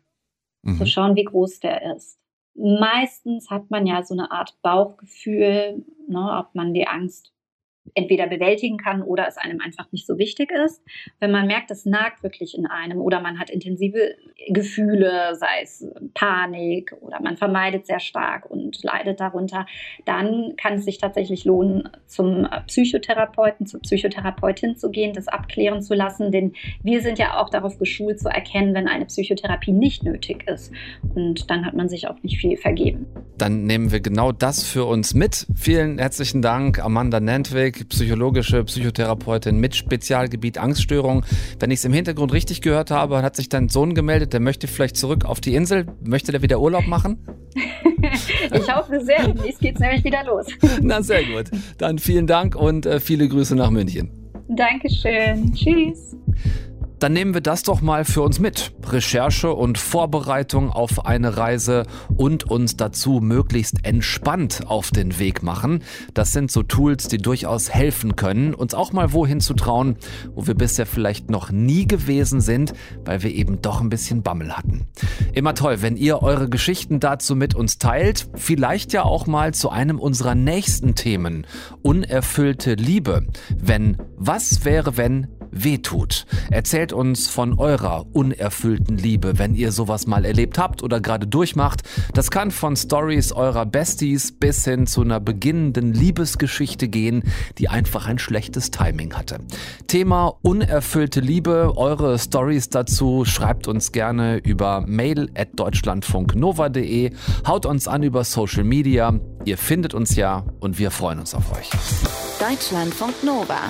Mhm. 0.61 0.77
Zu 0.77 0.85
schauen, 0.85 1.15
wie 1.15 1.23
groß 1.23 1.59
der 1.59 1.95
ist 1.95 2.19
meistens 2.55 3.49
hat 3.49 3.69
man 3.69 3.85
ja 3.85 4.03
so 4.03 4.13
eine 4.13 4.31
Art 4.31 4.57
Bauchgefühl, 4.61 5.85
ne, 6.07 6.37
ob 6.39 6.55
man 6.55 6.73
die 6.73 6.87
Angst 6.87 7.33
entweder 7.95 8.27
bewältigen 8.27 8.77
kann 8.77 9.01
oder 9.01 9.27
es 9.27 9.37
einem 9.37 9.61
einfach 9.61 9.91
nicht 9.91 10.05
so 10.05 10.17
wichtig 10.17 10.51
ist. 10.51 10.81
Wenn 11.19 11.31
man 11.31 11.47
merkt, 11.47 11.71
es 11.71 11.85
nagt 11.85 12.23
wirklich 12.23 12.57
in 12.57 12.65
einem 12.65 12.99
oder 12.99 13.21
man 13.21 13.39
hat 13.39 13.49
intensive 13.49 14.15
Gefühle, 14.47 15.35
sei 15.35 15.61
es 15.63 15.85
Panik 16.13 16.93
oder 17.01 17.21
man 17.21 17.37
vermeidet 17.37 17.85
sehr 17.85 17.99
stark 17.99 18.49
und 18.49 18.81
leidet 18.83 19.19
darunter, 19.19 19.65
dann 20.05 20.55
kann 20.57 20.75
es 20.75 20.85
sich 20.85 20.97
tatsächlich 20.97 21.45
lohnen, 21.45 21.89
zum 22.05 22.47
Psychotherapeuten, 22.67 23.65
zur 23.65 23.81
Psychotherapeutin 23.81 24.77
zu 24.77 24.89
gehen, 24.89 25.13
das 25.13 25.27
abklären 25.27 25.81
zu 25.81 25.93
lassen, 25.93 26.31
denn 26.31 26.53
wir 26.83 27.01
sind 27.01 27.19
ja 27.19 27.39
auch 27.39 27.49
darauf 27.49 27.77
geschult 27.77 28.19
zu 28.19 28.29
erkennen, 28.29 28.73
wenn 28.73 28.87
eine 28.87 29.05
Psychotherapie 29.05 29.71
nicht 29.71 30.03
nötig 30.03 30.47
ist. 30.47 30.71
Und 31.15 31.49
dann 31.49 31.65
hat 31.65 31.75
man 31.75 31.89
sich 31.89 32.07
auch 32.07 32.21
nicht 32.23 32.39
viel 32.39 32.57
vergeben. 32.57 33.05
Dann 33.37 33.65
nehmen 33.65 33.91
wir 33.91 34.01
genau 34.01 34.31
das 34.31 34.63
für 34.63 34.85
uns 34.85 35.13
mit. 35.13 35.47
Vielen 35.55 35.97
herzlichen 35.97 36.41
Dank, 36.41 36.83
Amanda 36.83 37.19
Nentwig 37.19 37.78
psychologische 37.85 38.63
Psychotherapeutin 38.63 39.57
mit 39.57 39.75
Spezialgebiet 39.75 40.57
Angststörung. 40.57 41.25
Wenn 41.59 41.71
ich 41.71 41.79
es 41.79 41.85
im 41.85 41.93
Hintergrund 41.93 42.33
richtig 42.33 42.61
gehört 42.61 42.91
habe, 42.91 43.21
hat 43.21 43.35
sich 43.35 43.49
dein 43.49 43.69
Sohn 43.69 43.93
gemeldet, 43.93 44.33
der 44.33 44.39
möchte 44.39 44.67
vielleicht 44.67 44.97
zurück 44.97 45.25
auf 45.25 45.39
die 45.39 45.55
Insel. 45.55 45.87
Möchte 46.03 46.31
der 46.31 46.41
wieder 46.41 46.59
Urlaub 46.59 46.87
machen? 46.87 47.19
ich 48.53 48.75
hoffe 48.75 49.01
sehr. 49.01 49.27
Demnächst 49.27 49.59
geht 49.59 49.75
es 49.75 49.79
nämlich 49.79 50.03
wieder 50.03 50.23
los. 50.25 50.47
Na, 50.81 51.01
sehr 51.01 51.23
gut. 51.23 51.45
Dann 51.77 51.99
vielen 51.99 52.27
Dank 52.27 52.55
und 52.55 52.85
äh, 52.85 52.99
viele 52.99 53.27
Grüße 53.27 53.55
nach 53.55 53.69
München. 53.69 54.11
Dankeschön. 54.49 55.53
Tschüss. 55.53 56.15
Dann 56.99 57.13
nehmen 57.13 57.33
wir 57.33 57.41
das 57.41 57.63
doch 57.63 57.79
mal 57.81 58.03
für 58.03 58.21
uns 58.21 58.39
mit. 58.39 58.73
Recherche 58.85 59.53
und 59.53 59.77
Vorbereitung 59.77 60.69
auf 60.69 61.05
eine 61.05 61.37
Reise 61.37 61.85
und 62.17 62.43
uns 62.43 62.75
dazu 62.75 63.21
möglichst 63.21 63.85
entspannt 63.85 64.63
auf 64.67 64.91
den 64.91 65.17
Weg 65.17 65.41
machen. 65.41 65.81
Das 66.13 66.33
sind 66.33 66.51
so 66.51 66.61
Tools, 66.61 67.07
die 67.07 67.17
durchaus 67.17 67.69
helfen 67.69 68.17
können, 68.17 68.53
uns 68.53 68.73
auch 68.73 68.91
mal 68.91 69.13
wohin 69.13 69.39
zu 69.39 69.53
trauen, 69.53 69.95
wo 70.33 70.45
wir 70.45 70.55
bisher 70.55 70.85
vielleicht 70.85 71.29
noch 71.29 71.51
nie 71.51 71.87
gewesen 71.87 72.41
sind, 72.41 72.73
weil 73.05 73.23
wir 73.23 73.33
eben 73.33 73.61
doch 73.61 73.79
ein 73.79 73.89
bisschen 73.89 74.21
Bammel 74.21 74.57
hatten. 74.57 74.87
Immer 75.33 75.55
toll, 75.55 75.81
wenn 75.81 75.95
ihr 75.95 76.21
eure 76.21 76.49
Geschichten 76.49 76.99
dazu 76.99 77.33
mit 77.35 77.55
uns 77.55 77.77
teilt. 77.77 78.27
Vielleicht 78.35 78.91
ja 78.91 79.03
auch 79.03 79.25
mal 79.25 79.53
zu 79.53 79.69
einem 79.69 79.99
unserer 79.99 80.35
nächsten 80.35 80.95
Themen. 80.95 81.47
Unerfüllte 81.81 82.73
Liebe. 82.73 83.25
Wenn 83.57 83.95
was 84.17 84.65
wäre, 84.65 84.97
wenn 84.97 85.27
wehtut. 85.51 86.25
Erzählt 86.49 86.93
uns 86.93 87.27
von 87.27 87.57
eurer 87.57 88.05
unerfüllten 88.13 88.97
Liebe, 88.97 89.37
wenn 89.37 89.55
ihr 89.55 89.71
sowas 89.71 90.07
mal 90.07 90.25
erlebt 90.25 90.57
habt 90.57 90.83
oder 90.83 90.99
gerade 90.99 91.27
durchmacht. 91.27 91.81
Das 92.13 92.31
kann 92.31 92.51
von 92.51 92.75
Stories 92.75 93.31
eurer 93.31 93.65
Besties 93.65 94.31
bis 94.31 94.65
hin 94.65 94.87
zu 94.87 95.01
einer 95.01 95.19
beginnenden 95.19 95.93
Liebesgeschichte 95.93 96.87
gehen, 96.87 97.23
die 97.57 97.69
einfach 97.69 98.07
ein 98.07 98.19
schlechtes 98.19 98.71
Timing 98.71 99.13
hatte. 99.13 99.39
Thema 99.87 100.33
unerfüllte 100.41 101.19
Liebe, 101.19 101.73
eure 101.75 102.17
Stories 102.19 102.69
dazu 102.69 103.25
schreibt 103.25 103.67
uns 103.67 103.91
gerne 103.91 104.37
über 104.37 104.81
mail 104.81 105.29
at 105.35 105.49
deutschlandfunknova.de, 105.55 107.11
haut 107.47 107.65
uns 107.65 107.87
an 107.87 108.03
über 108.03 108.23
Social 108.23 108.63
Media. 108.63 109.19
Ihr 109.45 109.57
findet 109.57 109.93
uns 109.93 110.15
ja 110.15 110.45
und 110.59 110.79
wir 110.79 110.91
freuen 110.91 111.19
uns 111.19 111.33
auf 111.33 111.51
euch. 111.57 111.69
Deutschlandfunk 112.39 113.23
Nova 113.23 113.69